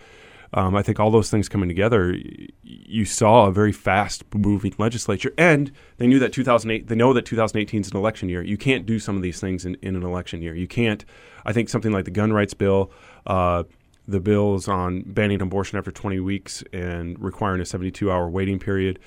Um, 0.51 0.75
I 0.75 0.81
think 0.81 1.00
all 1.00 1.12
those 1.12 1.29
things 1.29 1.48
coming 1.48 1.69
together, 1.69 2.17
you 2.63 3.05
saw 3.05 3.46
a 3.46 3.51
very 3.51 3.72
fast 3.72 4.24
moving 4.34 4.74
legislature, 4.79 5.31
and 5.38 5.72
they 5.98 6.08
knew 6.08 6.17
that 6.19 6.34
2008. 6.34 6.88
They 6.88 6.96
know 6.96 7.13
that 7.13 7.25
2018 7.25 7.81
is 7.81 7.91
an 7.91 7.98
election 7.98 8.29
year. 8.29 8.41
You 8.41 8.58
can't 8.58 8.86
do 8.86 8.98
some 8.98 9.15
of 9.15 9.22
these 9.22 9.39
things 9.39 9.63
in, 9.63 9.75
in 9.84 9.96
an 9.96 10.03
election 10.03 10.41
year. 10.41 10.55
You 10.55 10.67
can't. 10.67 11.05
I 11.46 11.53
think 11.53 11.69
something 11.69 11.91
like 11.91 12.05
the 12.05 12.12
gun 12.12 12.34
rights 12.34 12.55
bill, 12.55 12.91
uh, 13.27 13.63
the 14.10 14.20
bills 14.20 14.68
on 14.68 15.04
banning 15.06 15.42
abortion 15.42 15.78
after 15.78 15.92
20 15.92 16.20
weeks 16.20 16.63
and 16.74 17.20
requiring 17.20 17.62
a 17.62 17.66
72 17.66 18.12
hour 18.12 18.30
waiting 18.30 18.60
period. 18.60 19.00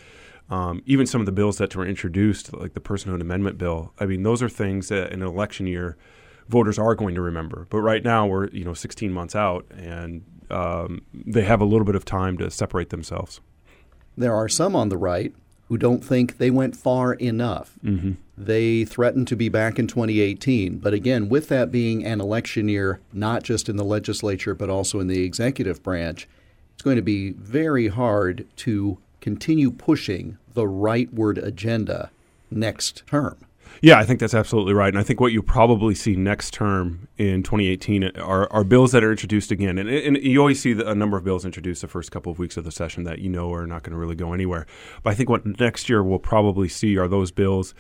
Um, 0.51 0.83
even 0.87 1.07
some 1.07 1.21
of 1.21 1.27
the 1.27 1.33
bills 1.33 1.59
that 1.59 1.75
were 1.75 1.87
introduced, 1.87 2.53
like 2.53 2.75
the 2.75 2.81
personhood 2.81 3.21
amendment 3.21 3.59
bill, 3.59 3.93
I 3.99 4.07
mean, 4.07 4.23
those 4.23 4.43
are 4.43 4.49
things 4.49 4.89
that 4.89 5.13
in 5.13 5.23
an 5.23 5.29
election 5.29 5.67
year 5.67 5.97
voters 6.49 6.79
are 6.79 6.95
going 6.95 7.15
to 7.15 7.21
remember. 7.21 7.67
But 7.71 7.81
right 7.81 8.05
now, 8.05 8.27
we're 8.27 8.49
you 8.49 8.65
know 8.65 8.75
16 8.75 9.13
months 9.13 9.35
out, 9.35 9.67
and 9.77 10.25
um, 10.51 11.03
they 11.13 11.43
have 11.43 11.61
a 11.61 11.65
little 11.65 11.87
bit 11.87 11.95
of 11.95 12.05
time 12.05 12.37
to 12.39 12.51
separate 12.51 12.91
themselves. 12.91 13.41
There 14.17 14.35
are 14.35 14.49
some 14.49 14.77
on 14.77 14.89
the 14.89 14.99
right 14.99 15.35
who 15.73 15.79
don't 15.79 16.05
think 16.05 16.37
they 16.37 16.51
went 16.51 16.77
far 16.77 17.15
enough. 17.15 17.79
Mm-hmm. 17.83 18.13
They 18.37 18.85
threatened 18.85 19.27
to 19.29 19.37
be 19.37 19.49
back 19.49 19.79
in 19.79 19.87
2018. 19.87 20.77
But 20.77 20.93
again, 20.93 21.31
with 21.31 21.49
that 21.49 21.73
being 21.73 22.05
an 22.05 22.21
election 22.21 22.69
year, 22.69 23.01
not 23.11 23.43
just 23.43 23.71
in 23.71 23.77
the 23.77 23.85
legislature, 23.85 24.55
but 24.55 24.69
also 24.69 25.01
in 25.01 25.07
the 25.07 25.25
executive 25.25 25.83
branch, 25.83 26.29
it's 26.75 26.83
going 26.83 26.97
to 26.97 27.03
be 27.03 27.31
very 27.31 27.89
hard 27.89 28.47
to 28.57 28.99
continue 29.23 29.71
pushing 29.71 30.37
the 30.53 30.65
rightward 30.65 31.43
agenda 31.43 32.11
next 32.51 33.07
term. 33.07 33.39
Yeah, 33.85 33.99
I 33.99 34.05
think 34.05 34.21
that's 34.21 34.33
absolutely 34.33 34.75
right. 34.75 34.91
And 34.91 34.99
I 34.99 35.03
think 35.03 35.19
what 35.19 35.33
you 35.33 35.43
probably 35.43 35.97
see 35.97 36.15
next 36.15 36.55
term 36.55 37.09
in 37.19 37.43
2018 37.43 38.17
are, 38.17 38.51
are 38.53 38.63
bills 38.63 38.93
that 38.93 39.03
are 39.03 39.11
introduced 39.11 39.51
again. 39.51 39.77
And, 39.77 39.91
and 39.91 40.17
you 40.19 40.39
always 40.39 40.63
see 40.63 40.73
the, 40.73 40.89
a 40.89 40.95
number 40.95 41.17
of 41.17 41.25
bills 41.25 41.45
introduced 41.45 41.83
the 41.83 41.89
first 41.89 42.13
couple 42.13 42.31
of 42.31 42.39
weeks 42.39 42.57
of 42.57 42.63
the 42.63 42.71
session 42.71 43.03
that 43.05 43.19
you 43.19 43.29
know 43.29 43.53
are 43.53 43.67
not 43.67 43.83
going 43.83 43.91
to 43.91 43.99
really 43.99 44.15
go 44.15 44.35
anywhere. 44.35 44.67
But 45.03 45.11
I 45.11 45.15
think 45.15 45.29
what 45.29 45.45
next 45.59 45.89
year 45.89 46.01
we'll 46.01 46.21
probably 46.21 46.69
see 46.69 46.97
are 46.97 47.09
those 47.09 47.33
bills 47.33 47.75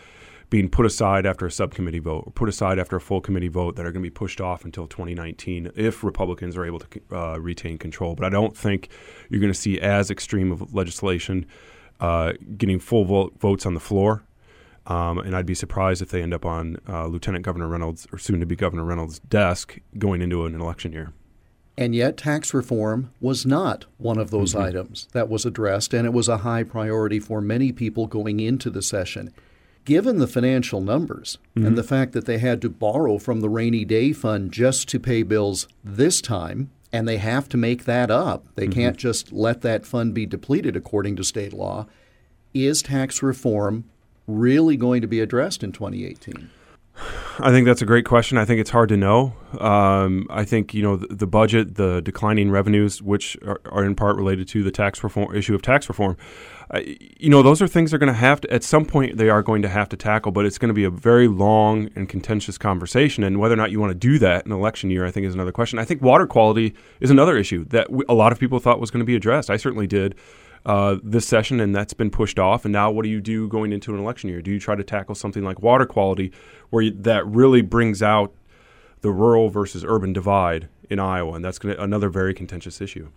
being 0.50 0.68
put 0.68 0.87
aside 0.87 1.25
after 1.25 1.47
a 1.47 1.52
subcommittee 1.52 2.00
vote 2.00 2.25
or 2.26 2.32
put 2.32 2.49
aside 2.49 2.80
after 2.80 2.97
a 2.97 3.00
full 3.00 3.21
committee 3.21 3.47
vote 3.47 3.76
that 3.76 3.87
are 3.87 3.92
going 3.92 4.02
to 4.02 4.11
be 4.11 4.11
pushed 4.11 4.40
off 4.40 4.64
until 4.64 4.88
2019 4.88 5.71
if 5.76 6.02
Republicans 6.02 6.56
are 6.56 6.64
able 6.66 6.80
to 6.80 7.00
uh, 7.12 7.37
retain 7.38 7.78
control. 7.78 8.16
But 8.16 8.26
I 8.26 8.28
don't 8.28 8.56
think 8.56 8.88
you're 9.30 9.40
going 9.40 9.52
to 9.52 9.59
see 9.59 9.80
as 9.80 10.11
extreme 10.11 10.50
of 10.50 10.75
legislation 10.75 11.47
uh, 12.00 12.32
getting 12.56 12.80
full 12.80 13.04
vote, 13.04 13.38
votes 13.38 13.66
on 13.66 13.75
the 13.75 13.80
floor 13.80 14.25
um, 14.87 15.19
and 15.19 15.37
I'd 15.37 15.47
be 15.47 15.55
surprised 15.55 16.03
if 16.03 16.11
they 16.11 16.23
end 16.23 16.35
up 16.35 16.45
on 16.45 16.77
uh, 16.89 17.07
Lieutenant 17.07 17.45
Governor 17.45 17.69
Reynolds 17.69 18.07
or 18.12 18.19
soon 18.19 18.41
to 18.41 18.47
be 18.47 18.57
Governor 18.57 18.85
Reynolds' 18.85 19.21
desk 19.21 19.79
going 19.99 20.23
into 20.23 20.45
an 20.45 20.61
election 20.61 20.93
year. 20.93 21.12
And 21.79 21.95
yet, 21.95 22.17
tax 22.17 22.53
reform 22.53 23.12
was 23.21 23.47
not 23.47 23.87
one 23.97 24.19
of 24.19 24.31
those 24.31 24.55
mm-hmm. 24.55 24.65
items 24.65 25.09
that 25.12 25.29
was 25.29 25.47
addressed, 25.47 25.95
and 25.95 26.07
it 26.07 26.12
was 26.12 26.29
a 26.29 26.39
high 26.39 26.65
priority 26.65 27.19
for 27.19 27.41
many 27.41 27.73
people 27.73 28.07
going 28.07 28.41
into 28.41 28.69
the 28.69 28.83
session. 28.83 29.33
Given 29.85 30.19
the 30.19 30.27
financial 30.27 30.81
numbers 30.81 31.39
mm-hmm. 31.57 31.67
and 31.67 31.79
the 31.79 31.83
fact 31.83 32.12
that 32.12 32.27
they 32.27 32.39
had 32.39 32.61
to 32.62 32.69
borrow 32.69 33.19
from 33.19 33.41
the 33.41 33.49
rainy 33.49 33.85
day 33.85 34.12
fund 34.12 34.53
just 34.53 34.87
to 34.89 35.01
pay 35.01 35.23
bills 35.23 35.67
this 35.83 36.21
time, 36.21 36.71
and 36.93 37.09
they 37.09 37.17
have 37.17 37.49
to 37.49 37.57
make 37.57 37.85
that 37.85 38.11
up, 38.11 38.47
they 38.55 38.65
mm-hmm. 38.65 38.73
can't 38.81 38.97
just 38.99 39.33
let 39.33 39.62
that 39.62 39.87
fund 39.87 40.12
be 40.12 40.27
depleted 40.27 40.77
according 40.77 41.17
to 41.17 41.25
state 41.25 41.55
law. 41.55 41.87
Is 42.53 42.83
tax 42.83 43.23
reform 43.23 43.85
really 44.26 44.76
going 44.76 45.00
to 45.00 45.07
be 45.07 45.21
addressed 45.21 45.62
in 45.62 45.73
2018? 45.73 46.50
I 47.38 47.50
think 47.50 47.67
that's 47.67 47.81
a 47.81 47.87
great 47.87 48.05
question. 48.05 48.37
I 48.37 48.45
think 48.45 48.61
it's 48.61 48.71
hard 48.71 48.91
to 48.91 48.97
know. 48.97 49.35
Um, 49.59 50.26
I 50.29 50.45
think 50.45 50.75
you 50.75 50.83
know 50.83 50.97
the, 50.97 51.07
the, 51.14 51.26
budget, 51.26 51.76
the 51.76 52.02
declining 52.02 52.50
revenues, 52.50 53.00
which 53.00 53.37
are, 53.47 53.61
are, 53.71 53.85
in 53.85 53.95
part 53.95 54.17
related 54.17 54.47
to 54.49 54.62
the 54.62 54.71
tax 54.71 55.02
reform 55.02 55.35
issue 55.35 55.55
of 55.55 55.62
tax 55.62 55.88
reform. 55.88 56.17
Uh, 56.71 56.81
you 56.85 57.31
know, 57.31 57.43
those 57.43 57.62
are 57.62 57.67
things 57.67 57.91
they're 57.91 57.99
going 57.99 58.12
to 58.12 58.19
have 58.19 58.43
to 58.43 58.52
at 58.52 58.62
some 58.62 58.85
point 58.85 59.17
they 59.17 59.31
are 59.31 59.43
going 59.43 59.62
to 59.62 59.69
have 59.69 59.88
to 59.88 59.97
tackle. 59.97 60.31
But 60.31 60.45
it's 60.45 60.59
going 60.59 60.69
to 60.69 60.75
be 60.75 60.85
a 60.85 60.91
very 60.91 61.26
long 61.26 61.88
and 61.97 62.09
contentious 62.09 62.59
conversation, 62.59 63.25
and 63.25 63.41
whether 63.41 63.55
or 63.55 63.57
not 63.57 63.71
you 63.71 63.81
want 63.81 63.91
to 63.91 63.99
do 63.99 64.19
that 64.19 64.45
in 64.45 64.52
election 64.52 64.91
year, 64.91 65.07
I 65.07 65.11
think 65.11 65.26
is 65.26 65.35
another 65.35 65.52
question. 65.52 65.79
I 65.79 65.87
think 65.87 66.03
water 66.03 66.27
quality 66.27 66.75
is 67.01 67.11
another 67.11 67.38
issue 67.38 67.64
that 67.66 67.90
we, 67.90 68.05
a 68.09 68.14
lot 68.14 68.33
of 68.33 68.38
people 68.38 68.61
thought 68.61 68.79
was 68.79 68.90
going 68.90 69.01
to 69.01 69.07
be 69.07 69.16
addressed. 69.16 69.49
I 69.49 69.57
certainly 69.57 69.87
did 69.87 70.14
uh, 70.64 70.96
this 71.03 71.27
session, 71.27 71.61
and 71.61 71.75
that's 71.75 71.92
been 71.92 72.11
pushed 72.11 72.38
off. 72.38 72.64
And 72.64 72.72
now, 72.72 72.90
what 72.90 73.03
do 73.03 73.09
you 73.09 73.20
do 73.20 73.48
going 73.48 73.72
into 73.72 73.94
an 73.94 74.01
election 74.01 74.31
year? 74.31 74.42
Do 74.42 74.51
you 74.51 74.61
try 74.61 74.75
to 74.75 74.85
tackle 74.85 75.14
something 75.14 75.42
like 75.42 75.61
water 75.61 75.87
quality, 75.87 76.33
where 76.70 76.83
you, 76.83 76.90
that 76.92 77.27
really 77.27 77.62
brings 77.62 78.03
out 78.03 78.33
the 79.01 79.11
rural 79.11 79.48
versus 79.48 79.85
urban 79.85 80.12
divide 80.12 80.68
in 80.88 80.98
Iowa? 80.98 81.35
And 81.35 81.44
that's 81.44 81.59
gonna, 81.59 81.77
another 81.79 82.09
very 82.09 82.35
contentious 82.35 82.81
issue. 82.81 83.09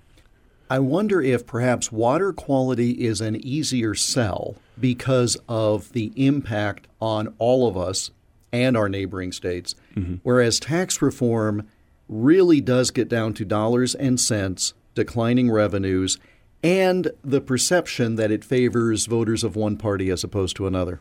I 0.69 0.79
wonder 0.79 1.21
if 1.21 1.45
perhaps 1.45 1.91
water 1.91 2.33
quality 2.33 2.91
is 2.91 3.21
an 3.21 3.35
easier 3.35 3.93
sell 3.93 4.55
because 4.79 5.37
of 5.47 5.91
the 5.93 6.11
impact 6.15 6.87
on 6.99 7.35
all 7.37 7.67
of 7.67 7.77
us 7.77 8.09
and 8.51 8.75
our 8.75 8.89
neighboring 8.89 9.31
states, 9.31 9.75
mm-hmm. 9.95 10.15
whereas 10.23 10.59
tax 10.59 11.01
reform 11.01 11.67
really 12.09 12.61
does 12.61 12.89
get 12.89 13.07
down 13.07 13.33
to 13.35 13.45
dollars 13.45 13.93
and 13.93 14.19
cents, 14.19 14.73
declining 14.95 15.51
revenues, 15.51 16.17
and 16.63 17.11
the 17.23 17.41
perception 17.41 18.15
that 18.15 18.31
it 18.31 18.43
favors 18.43 19.05
voters 19.05 19.43
of 19.43 19.55
one 19.55 19.77
party 19.77 20.09
as 20.09 20.23
opposed 20.23 20.55
to 20.57 20.67
another? 20.67 20.99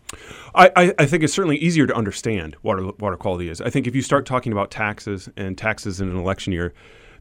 I, 0.55 0.95
I, 0.99 1.07
think 1.07 1.23
it's 1.23 1.33
certainly 1.33 1.57
easier 1.57 1.87
to 1.87 1.95
understand 1.95 2.57
what 2.63 2.77
water, 2.77 2.97
water 2.99 3.17
quality 3.17 3.49
is. 3.49 3.61
I 3.61 3.71
think 3.71 3.87
if 3.87 3.95
you 3.95 4.03
start 4.03 4.27
talking 4.27 4.53
about 4.53 4.71
taxes 4.71 5.29
and 5.37 5.57
taxes 5.57 6.01
in 6.01 6.09
an 6.09 6.17
election 6.17 6.53
year, 6.53 6.75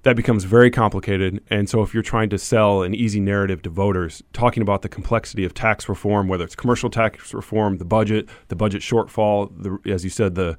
that 0.04 0.16
becomes 0.18 0.44
very 0.44 0.70
complicated. 0.70 1.42
And 1.50 1.70
so, 1.70 1.82
if 1.82 1.94
you're 1.94 2.04
trying 2.04 2.30
to 2.30 2.38
sell 2.38 2.84
an 2.84 2.94
easy 2.94 3.20
narrative 3.20 3.62
to 3.64 3.70
voters, 3.70 4.22
talking 4.34 4.62
about 4.62 4.82
the 4.82 4.90
complexity 4.90 5.46
of 5.46 5.54
tax 5.54 5.90
reform, 5.90 6.28
whether 6.28 6.44
it's 6.44 6.56
commercial 6.56 6.90
tax 6.90 7.34
reform, 7.34 7.78
the 7.78 7.86
budget, 7.86 8.28
the 8.50 8.56
budget 8.56 8.82
shortfall, 8.82 9.50
the, 9.58 9.92
as 9.92 10.04
you 10.04 10.10
said, 10.10 10.36
the 10.36 10.58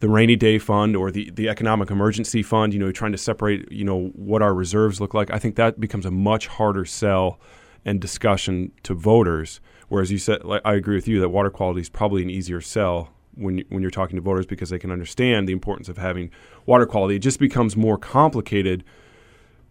the 0.00 0.08
rainy 0.08 0.36
day 0.36 0.58
fund 0.58 0.94
or 0.94 1.10
the, 1.10 1.30
the 1.30 1.48
economic 1.48 1.90
emergency 1.90 2.42
fund, 2.42 2.74
you 2.74 2.78
know, 2.78 2.92
trying 2.92 3.12
to 3.12 3.18
separate, 3.18 3.70
you 3.72 3.84
know, 3.84 4.08
what 4.14 4.42
our 4.42 4.54
reserves 4.54 5.00
look 5.00 5.14
like, 5.14 5.30
I 5.30 5.38
think 5.38 5.56
that 5.56 5.80
becomes 5.80 6.04
a 6.04 6.10
much 6.10 6.46
harder 6.46 6.84
sell 6.84 7.40
and 7.84 8.00
discussion 8.00 8.72
to 8.82 8.94
voters. 8.94 9.60
Whereas 9.88 10.10
you 10.10 10.18
said, 10.18 10.42
I 10.64 10.74
agree 10.74 10.96
with 10.96 11.08
you 11.08 11.20
that 11.20 11.28
water 11.28 11.50
quality 11.50 11.80
is 11.80 11.88
probably 11.88 12.22
an 12.22 12.30
easier 12.30 12.60
sell 12.60 13.12
when 13.36 13.58
you, 13.58 13.64
when 13.68 13.80
you're 13.80 13.90
talking 13.90 14.16
to 14.16 14.22
voters 14.22 14.44
because 14.44 14.70
they 14.70 14.78
can 14.78 14.90
understand 14.90 15.48
the 15.48 15.52
importance 15.52 15.88
of 15.88 15.96
having 15.96 16.30
water 16.66 16.86
quality. 16.86 17.16
It 17.16 17.20
just 17.20 17.38
becomes 17.38 17.76
more 17.76 17.96
complicated, 17.96 18.84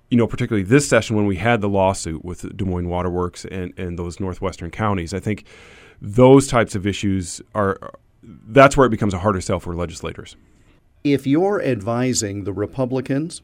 you 0.10 0.18
know, 0.18 0.28
particularly 0.28 0.64
this 0.64 0.88
session 0.88 1.16
when 1.16 1.26
we 1.26 1.36
had 1.36 1.62
the 1.62 1.70
lawsuit 1.70 2.24
with 2.24 2.56
Des 2.56 2.66
Moines 2.66 2.88
Waterworks 2.88 3.46
and, 3.46 3.78
and 3.78 4.00
those 4.00 4.20
northwestern 4.20 4.72
counties. 4.72 5.14
I 5.14 5.20
think 5.20 5.46
those 6.02 6.48
types 6.48 6.74
of 6.76 6.88
issues 6.88 7.42
are 7.54 7.78
that's 8.48 8.76
where 8.76 8.88
it 8.88 8.92
becomes 8.92 9.14
a 9.14 9.20
harder 9.20 9.42
sell 9.42 9.60
for 9.60 9.76
legislators. 9.76 10.36
If 11.04 11.28
you're 11.28 11.62
advising 11.62 12.44
the 12.44 12.54
Republicans 12.54 13.42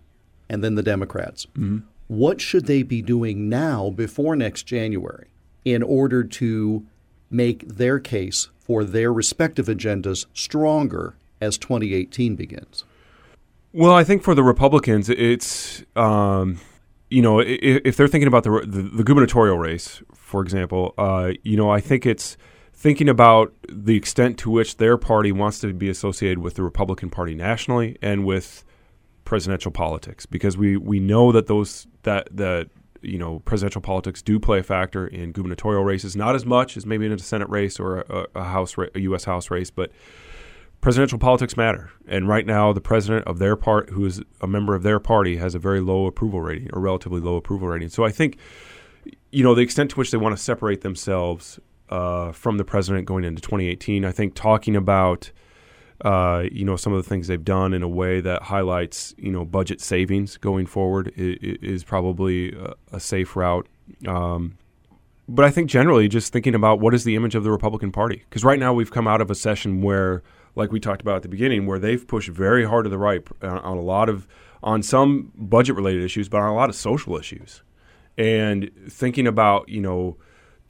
and 0.49 0.63
then 0.63 0.75
the 0.75 0.83
Democrats, 0.83 1.45
mm-hmm. 1.47 1.79
what 2.07 2.41
should 2.41 2.65
they 2.65 2.83
be 2.83 3.01
doing 3.01 3.49
now 3.49 3.89
before 3.89 4.35
next 4.35 4.63
January 4.63 5.27
in 5.63 5.83
order 5.83 6.23
to 6.23 6.85
make 7.29 7.67
their 7.67 7.99
case 7.99 8.49
for 8.59 8.83
their 8.83 9.13
respective 9.13 9.67
agendas 9.67 10.25
stronger 10.33 11.15
as 11.39 11.57
2018 11.57 12.35
begins? 12.35 12.83
Well, 13.73 13.93
I 13.93 14.03
think 14.03 14.21
for 14.21 14.35
the 14.35 14.43
Republicans, 14.43 15.09
it's 15.09 15.83
um, 15.95 16.59
you 17.09 17.21
know 17.21 17.39
if, 17.39 17.95
they're 17.95 18.07
thinking 18.07 18.27
about 18.27 18.43
the, 18.43 18.63
the, 18.65 18.81
the 18.81 19.03
gubernatorial 19.03 19.57
race, 19.57 20.01
for 20.13 20.41
example, 20.41 20.93
uh, 20.97 21.31
you 21.43 21.55
know 21.55 21.69
I 21.69 21.79
think 21.79 22.05
it's 22.05 22.37
thinking 22.81 23.07
about 23.07 23.53
the 23.69 23.95
extent 23.95 24.39
to 24.39 24.49
which 24.49 24.77
their 24.77 24.97
party 24.97 25.31
wants 25.31 25.59
to 25.59 25.71
be 25.71 25.87
associated 25.87 26.39
with 26.39 26.55
the 26.55 26.63
Republican 26.63 27.11
Party 27.11 27.35
nationally 27.35 27.95
and 28.01 28.25
with 28.25 28.63
presidential 29.23 29.71
politics, 29.71 30.25
because 30.25 30.57
we, 30.57 30.77
we 30.77 30.99
know 30.99 31.31
that 31.31 31.45
those 31.45 31.85
that 32.01 32.27
that 32.35 32.69
you 33.03 33.19
know 33.19 33.37
presidential 33.41 33.81
politics 33.81 34.23
do 34.23 34.39
play 34.39 34.57
a 34.57 34.63
factor 34.63 35.05
in 35.05 35.31
gubernatorial 35.31 35.83
races, 35.83 36.15
not 36.15 36.33
as 36.33 36.43
much 36.43 36.75
as 36.75 36.83
maybe 36.87 37.05
in 37.05 37.11
a 37.11 37.19
Senate 37.19 37.47
race 37.49 37.79
or 37.79 37.99
a, 37.99 38.25
a 38.33 38.43
House 38.45 38.75
a 38.95 38.99
U.S. 39.01 39.25
House 39.25 39.51
race, 39.51 39.69
but 39.69 39.91
presidential 40.81 41.19
politics 41.19 41.55
matter. 41.55 41.91
And 42.07 42.27
right 42.27 42.47
now, 42.47 42.73
the 42.73 42.81
president 42.81 43.27
of 43.27 43.37
their 43.37 43.55
part, 43.55 43.91
who 43.91 44.05
is 44.05 44.23
a 44.41 44.47
member 44.47 44.73
of 44.73 44.81
their 44.81 44.99
party, 44.99 45.37
has 45.37 45.53
a 45.53 45.59
very 45.59 45.81
low 45.81 46.07
approval 46.07 46.41
rating, 46.41 46.69
or 46.73 46.81
relatively 46.81 47.21
low 47.21 47.35
approval 47.35 47.67
rating. 47.67 47.89
So 47.89 48.03
I 48.03 48.11
think, 48.11 48.39
you 49.31 49.43
know, 49.43 49.53
the 49.53 49.61
extent 49.61 49.91
to 49.91 49.97
which 49.97 50.09
they 50.09 50.17
want 50.17 50.35
to 50.35 50.41
separate 50.41 50.81
themselves 50.81 51.59
uh, 51.91 52.31
from 52.31 52.57
the 52.57 52.63
president 52.63 53.05
going 53.05 53.23
into 53.23 53.41
2018. 53.41 54.05
I 54.05 54.11
think 54.11 54.33
talking 54.33 54.75
about 54.75 55.31
uh, 56.03 56.45
you 56.51 56.65
know 56.65 56.75
some 56.75 56.93
of 56.93 57.03
the 57.03 57.07
things 57.07 57.27
they've 57.27 57.43
done 57.43 57.73
in 57.73 57.83
a 57.83 57.87
way 57.87 58.21
that 58.21 58.43
highlights 58.43 59.13
you 59.17 59.31
know 59.31 59.45
budget 59.45 59.79
savings 59.79 60.37
going 60.37 60.65
forward 60.65 61.11
is, 61.15 61.83
probably 61.83 62.53
a, 62.53 62.73
a, 62.93 62.99
safe 62.99 63.35
route. 63.35 63.67
Um, 64.07 64.57
but 65.27 65.45
I 65.45 65.51
think 65.51 65.69
generally 65.69 66.07
just 66.07 66.33
thinking 66.33 66.55
about 66.55 66.79
what 66.79 66.93
is 66.93 67.03
the 67.03 67.15
image 67.15 67.35
of 67.35 67.43
the 67.43 67.51
Republican 67.51 67.91
Party 67.91 68.23
because 68.29 68.43
right 68.43 68.59
now 68.59 68.73
we've 68.73 68.89
come 68.89 69.07
out 69.07 69.21
of 69.21 69.29
a 69.29 69.35
session 69.35 69.81
where, 69.81 70.23
like 70.55 70.71
we 70.71 70.79
talked 70.79 71.01
about 71.01 71.17
at 71.17 71.21
the 71.21 71.29
beginning, 71.29 71.67
where 71.67 71.77
they've 71.77 72.07
pushed 72.07 72.29
very 72.29 72.65
hard 72.65 72.85
to 72.85 72.89
the 72.89 72.97
right 72.97 73.21
on, 73.43 73.59
on 73.59 73.77
a 73.77 73.81
lot 73.81 74.09
of 74.09 74.27
on 74.63 74.81
some 74.81 75.31
budget 75.35 75.75
related 75.75 76.03
issues, 76.03 76.29
but 76.29 76.41
on 76.41 76.49
a 76.49 76.55
lot 76.55 76.69
of 76.69 76.75
social 76.75 77.15
issues, 77.15 77.61
and 78.17 78.71
thinking 78.89 79.27
about 79.27 79.69
you 79.69 79.81
know 79.81 80.17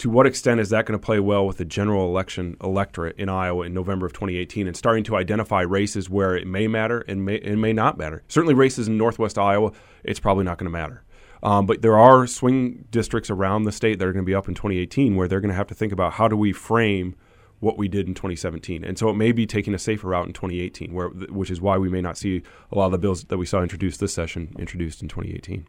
to 0.01 0.09
what 0.09 0.25
extent 0.25 0.59
is 0.59 0.69
that 0.69 0.87
going 0.87 0.99
to 0.99 1.05
play 1.05 1.19
well 1.19 1.45
with 1.45 1.57
the 1.57 1.65
general 1.65 2.07
election 2.07 2.57
electorate 2.59 3.15
in 3.19 3.29
Iowa 3.29 3.67
in 3.67 3.73
November 3.75 4.07
of 4.07 4.13
2018 4.13 4.65
and 4.65 4.75
starting 4.75 5.03
to 5.03 5.15
identify 5.15 5.61
races 5.61 6.09
where 6.09 6.35
it 6.35 6.47
may 6.47 6.67
matter 6.67 7.01
and 7.01 7.23
may, 7.23 7.39
and 7.41 7.61
may 7.61 7.71
not 7.71 7.99
matter? 7.99 8.23
Certainly, 8.27 8.55
races 8.55 8.87
in 8.87 8.97
Northwest 8.97 9.37
Iowa, 9.37 9.71
it's 10.03 10.19
probably 10.19 10.43
not 10.43 10.57
going 10.57 10.65
to 10.65 10.71
matter. 10.71 11.03
Um, 11.43 11.67
but 11.67 11.83
there 11.83 11.99
are 11.99 12.25
swing 12.25 12.85
districts 12.89 13.29
around 13.29 13.65
the 13.65 13.71
state 13.71 13.99
that 13.99 14.07
are 14.07 14.11
going 14.11 14.25
to 14.25 14.27
be 14.27 14.33
up 14.33 14.47
in 14.47 14.55
2018 14.55 15.15
where 15.15 15.27
they're 15.27 15.39
going 15.39 15.51
to 15.51 15.55
have 15.55 15.67
to 15.67 15.75
think 15.75 15.93
about 15.93 16.13
how 16.13 16.27
do 16.27 16.35
we 16.35 16.51
frame 16.51 17.15
what 17.59 17.77
we 17.77 17.87
did 17.87 18.07
in 18.07 18.15
2017. 18.15 18.83
And 18.83 18.97
so 18.97 19.07
it 19.07 19.13
may 19.13 19.31
be 19.31 19.45
taking 19.45 19.75
a 19.75 19.79
safer 19.79 20.07
route 20.07 20.25
in 20.25 20.33
2018, 20.33 20.93
where, 20.93 21.09
which 21.09 21.51
is 21.51 21.61
why 21.61 21.77
we 21.77 21.89
may 21.89 22.01
not 22.01 22.17
see 22.17 22.41
a 22.71 22.75
lot 22.75 22.87
of 22.87 22.91
the 22.91 22.97
bills 22.97 23.25
that 23.25 23.37
we 23.37 23.45
saw 23.45 23.61
introduced 23.61 23.99
this 23.99 24.15
session 24.15 24.55
introduced 24.57 25.03
in 25.03 25.09
2018. 25.09 25.67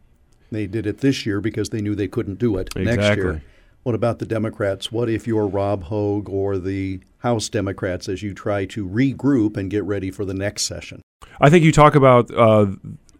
They 0.51 0.65
did 0.65 0.87
it 0.87 0.99
this 0.99 1.23
year 1.23 1.39
because 1.39 1.69
they 1.69 1.81
knew 1.81 1.93
they 1.93 2.07
couldn't 2.07 2.39
do 2.39 2.57
it 2.57 2.69
exactly. 2.75 2.95
next 2.95 3.17
year. 3.17 3.43
What 3.83 3.95
about 3.95 4.19
the 4.19 4.25
Democrats? 4.25 4.91
What 4.91 5.09
if 5.09 5.27
you're 5.27 5.47
Rob 5.47 5.83
Hogg 5.83 6.29
or 6.29 6.57
the 6.57 7.01
House 7.19 7.49
Democrats 7.49 8.07
as 8.07 8.23
you 8.23 8.33
try 8.33 8.65
to 8.65 8.87
regroup 8.87 9.57
and 9.57 9.69
get 9.69 9.83
ready 9.83 10.09
for 10.09 10.25
the 10.25 10.33
next 10.33 10.63
session? 10.63 11.01
I 11.41 11.49
think 11.49 11.65
you 11.65 11.71
talk 11.71 11.95
about 11.95 12.33
uh, 12.33 12.67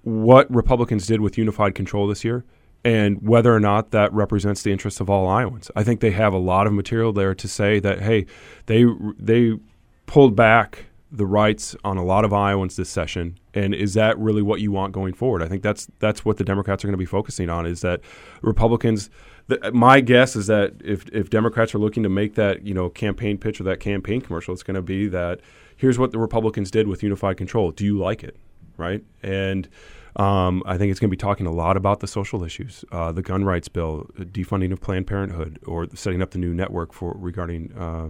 what 0.03 0.53
Republicans 0.53 1.05
did 1.05 1.21
with 1.21 1.37
unified 1.37 1.75
control 1.75 2.07
this 2.07 2.23
year 2.23 2.45
and 2.85 3.21
whether 3.21 3.53
or 3.53 3.59
not 3.59 3.91
that 3.91 4.11
represents 4.13 4.63
the 4.63 4.71
interests 4.71 4.99
of 4.99 5.09
all 5.09 5.27
Iowans. 5.27 5.69
I 5.75 5.83
think 5.83 5.99
they 5.99 6.11
have 6.11 6.33
a 6.33 6.37
lot 6.37 6.67
of 6.67 6.73
material 6.73 7.13
there 7.13 7.35
to 7.35 7.47
say 7.47 7.79
that 7.79 8.01
hey, 8.01 8.25
they 8.65 8.85
they 9.17 9.57
pulled 10.05 10.35
back 10.35 10.85
the 11.13 11.25
rights 11.25 11.75
on 11.83 11.97
a 11.97 12.03
lot 12.03 12.25
of 12.25 12.33
Iowans 12.33 12.75
this 12.75 12.89
session, 12.89 13.37
and 13.53 13.73
is 13.73 13.93
that 13.93 14.17
really 14.17 14.41
what 14.41 14.59
you 14.59 14.71
want 14.71 14.93
going 14.93 15.13
forward? 15.13 15.41
I 15.41 15.47
think 15.47 15.63
that's 15.63 15.87
that's 15.99 16.25
what 16.25 16.37
the 16.37 16.43
Democrats 16.43 16.83
are 16.83 16.87
going 16.87 16.93
to 16.93 16.97
be 16.97 17.05
focusing 17.05 17.49
on. 17.49 17.65
Is 17.65 17.81
that 17.81 18.01
Republicans 18.41 19.09
the, 19.47 19.71
my 19.73 19.99
guess 19.99 20.35
is 20.35 20.47
that 20.47 20.73
if 20.83 21.07
if 21.09 21.29
Democrats 21.29 21.75
are 21.75 21.79
looking 21.79 22.03
to 22.03 22.09
make 22.09 22.35
that 22.35 22.65
you 22.65 22.73
know 22.73 22.89
campaign 22.89 23.37
pitch 23.37 23.59
or 23.59 23.63
that 23.65 23.79
campaign 23.79 24.21
commercial, 24.21 24.53
it's 24.53 24.63
going 24.63 24.75
to 24.75 24.81
be 24.81 25.07
that 25.09 25.41
here's 25.75 25.99
what 25.99 26.11
the 26.11 26.19
Republicans 26.19 26.71
did 26.71 26.87
with 26.87 27.03
unified 27.03 27.37
control. 27.37 27.71
Do 27.71 27.85
you 27.85 27.97
like 27.97 28.23
it? 28.23 28.37
Right? 28.77 29.03
And 29.21 29.67
um, 30.15 30.63
I 30.65 30.77
think 30.77 30.91
it's 30.91 30.99
going 30.99 31.09
to 31.09 31.15
be 31.15 31.17
talking 31.17 31.45
a 31.45 31.51
lot 31.51 31.75
about 31.75 31.99
the 31.99 32.07
social 32.07 32.43
issues, 32.43 32.85
uh, 32.91 33.11
the 33.11 33.21
gun 33.21 33.43
rights 33.43 33.67
bill, 33.67 34.09
defunding 34.17 34.71
of 34.71 34.79
Planned 34.79 35.07
Parenthood, 35.07 35.59
or 35.65 35.87
setting 35.93 36.21
up 36.21 36.31
the 36.31 36.37
new 36.37 36.53
network 36.53 36.93
for 36.93 37.13
regarding 37.17 37.73
uh, 37.73 38.09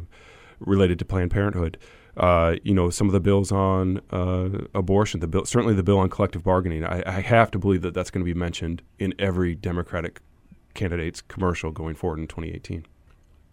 related 0.59 0.99
to 0.99 1.05
Planned 1.05 1.31
Parenthood. 1.31 1.77
Uh, 2.15 2.57
you 2.63 2.73
know, 2.73 2.89
some 2.89 3.07
of 3.07 3.13
the 3.13 3.19
bills 3.19 3.51
on 3.51 3.99
uh, 4.11 4.49
abortion, 4.75 5.19
the 5.19 5.27
bill, 5.27 5.45
certainly 5.45 5.73
the 5.73 5.83
bill 5.83 5.97
on 5.97 6.09
collective 6.09 6.43
bargaining. 6.43 6.85
I, 6.85 7.01
I 7.05 7.21
have 7.21 7.49
to 7.51 7.59
believe 7.59 7.81
that 7.81 7.93
that's 7.93 8.11
going 8.11 8.23
to 8.23 8.31
be 8.31 8.37
mentioned 8.37 8.83
in 8.99 9.15
every 9.17 9.55
Democratic 9.55 10.21
candidates 10.75 11.21
commercial 11.21 11.71
going 11.71 11.95
forward 11.95 12.19
in 12.19 12.27
2018. 12.27 12.85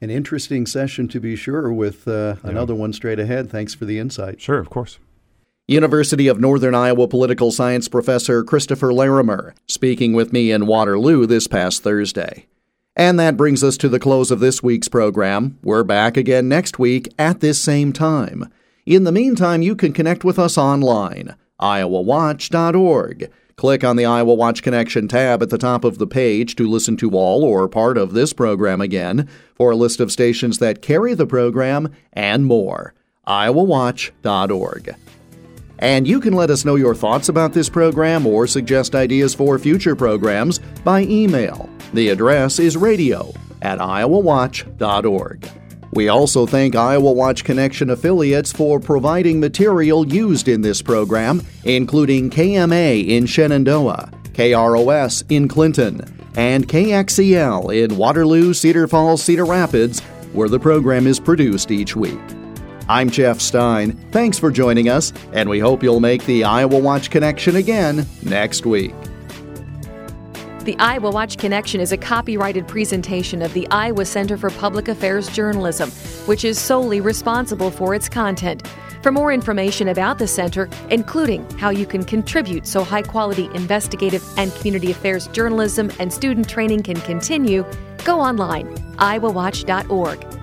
An 0.02 0.10
interesting 0.10 0.66
session 0.66 1.08
to 1.08 1.20
be 1.20 1.36
sure, 1.36 1.72
with 1.72 2.08
uh, 2.08 2.36
yeah. 2.42 2.50
another 2.50 2.74
one 2.74 2.92
straight 2.92 3.18
ahead. 3.18 3.50
Thanks 3.50 3.74
for 3.74 3.84
the 3.84 3.98
insight. 3.98 4.40
Sure, 4.40 4.58
of 4.58 4.70
course. 4.70 4.98
University 5.68 6.26
of 6.26 6.40
Northern 6.40 6.74
Iowa 6.74 7.06
political 7.06 7.52
science 7.52 7.86
professor 7.86 8.42
Christopher 8.42 8.92
Larimer 8.92 9.54
speaking 9.68 10.14
with 10.14 10.32
me 10.32 10.50
in 10.50 10.66
Waterloo 10.66 11.26
this 11.26 11.46
past 11.46 11.82
Thursday. 11.82 12.46
And 12.96 13.18
that 13.20 13.36
brings 13.36 13.62
us 13.62 13.76
to 13.78 13.88
the 13.88 14.00
close 14.00 14.30
of 14.30 14.40
this 14.40 14.62
week's 14.62 14.88
program. 14.88 15.58
We're 15.62 15.84
back 15.84 16.16
again 16.16 16.48
next 16.48 16.78
week 16.78 17.12
at 17.18 17.40
this 17.40 17.60
same 17.60 17.92
time. 17.92 18.50
In 18.84 19.04
the 19.04 19.12
meantime, 19.12 19.62
you 19.62 19.76
can 19.76 19.92
connect 19.92 20.24
with 20.24 20.38
us 20.38 20.58
online, 20.58 21.36
iowawatch.org. 21.60 23.30
Click 23.56 23.84
on 23.84 23.96
the 23.96 24.06
Iowa 24.06 24.34
Watch 24.34 24.62
Connection 24.62 25.06
tab 25.06 25.42
at 25.42 25.50
the 25.50 25.58
top 25.58 25.84
of 25.84 25.98
the 25.98 26.06
page 26.06 26.56
to 26.56 26.66
listen 26.68 26.96
to 26.96 27.10
all 27.10 27.44
or 27.44 27.68
part 27.68 27.98
of 27.98 28.14
this 28.14 28.32
program 28.32 28.80
again 28.80 29.28
for 29.54 29.70
a 29.70 29.76
list 29.76 30.00
of 30.00 30.10
stations 30.10 30.58
that 30.58 30.80
carry 30.80 31.12
the 31.12 31.26
program 31.26 31.92
and 32.12 32.46
more. 32.46 32.94
iowawatch.org. 33.26 34.96
And 35.80 36.06
you 36.06 36.20
can 36.20 36.34
let 36.34 36.50
us 36.50 36.64
know 36.64 36.76
your 36.76 36.94
thoughts 36.94 37.28
about 37.28 37.52
this 37.52 37.68
program 37.68 38.26
or 38.26 38.46
suggest 38.46 38.94
ideas 38.94 39.34
for 39.34 39.58
future 39.58 39.96
programs 39.96 40.60
by 40.84 41.02
email. 41.02 41.68
The 41.94 42.10
address 42.10 42.58
is 42.58 42.76
radio 42.76 43.32
at 43.62 43.78
iowawatch.org. 43.78 45.48
We 45.92 46.08
also 46.08 46.46
thank 46.46 46.76
Iowa 46.76 47.10
Watch 47.10 47.42
Connection 47.42 47.90
affiliates 47.90 48.52
for 48.52 48.78
providing 48.78 49.40
material 49.40 50.06
used 50.06 50.46
in 50.46 50.60
this 50.60 50.82
program, 50.82 51.42
including 51.64 52.30
KMA 52.30 53.08
in 53.08 53.26
Shenandoah, 53.26 54.12
KROS 54.32 55.24
in 55.30 55.48
Clinton, 55.48 56.00
and 56.36 56.68
KXEL 56.68 57.74
in 57.74 57.96
Waterloo, 57.96 58.54
Cedar 58.54 58.86
Falls, 58.86 59.22
Cedar 59.22 59.44
Rapids, 59.44 60.00
where 60.32 60.48
the 60.48 60.60
program 60.60 61.08
is 61.08 61.18
produced 61.18 61.72
each 61.72 61.96
week. 61.96 62.20
I'm 62.90 63.08
Jeff 63.08 63.40
Stein. 63.40 63.92
Thanks 64.10 64.36
for 64.36 64.50
joining 64.50 64.88
us, 64.88 65.12
and 65.32 65.48
we 65.48 65.60
hope 65.60 65.80
you'll 65.80 66.00
make 66.00 66.24
the 66.24 66.42
Iowa 66.42 66.76
Watch 66.76 67.08
Connection 67.08 67.54
again 67.54 68.04
next 68.24 68.66
week. 68.66 68.92
The 70.64 70.74
Iowa 70.80 71.12
Watch 71.12 71.38
Connection 71.38 71.80
is 71.80 71.92
a 71.92 71.96
copyrighted 71.96 72.66
presentation 72.66 73.42
of 73.42 73.54
the 73.54 73.68
Iowa 73.70 74.04
Center 74.04 74.36
for 74.36 74.50
Public 74.50 74.88
Affairs 74.88 75.28
Journalism, 75.28 75.88
which 76.26 76.44
is 76.44 76.58
solely 76.58 77.00
responsible 77.00 77.70
for 77.70 77.94
its 77.94 78.08
content. 78.08 78.66
For 79.04 79.12
more 79.12 79.32
information 79.32 79.86
about 79.86 80.18
the 80.18 80.26
center, 80.26 80.68
including 80.90 81.48
how 81.58 81.70
you 81.70 81.86
can 81.86 82.02
contribute 82.02 82.66
so 82.66 82.82
high 82.82 83.02
quality 83.02 83.48
investigative 83.54 84.24
and 84.36 84.52
community 84.56 84.90
affairs 84.90 85.28
journalism 85.28 85.92
and 86.00 86.12
student 86.12 86.48
training 86.48 86.82
can 86.82 87.00
continue, 87.02 87.64
go 88.04 88.18
online, 88.18 88.66
iowawatch.org. 88.96 90.39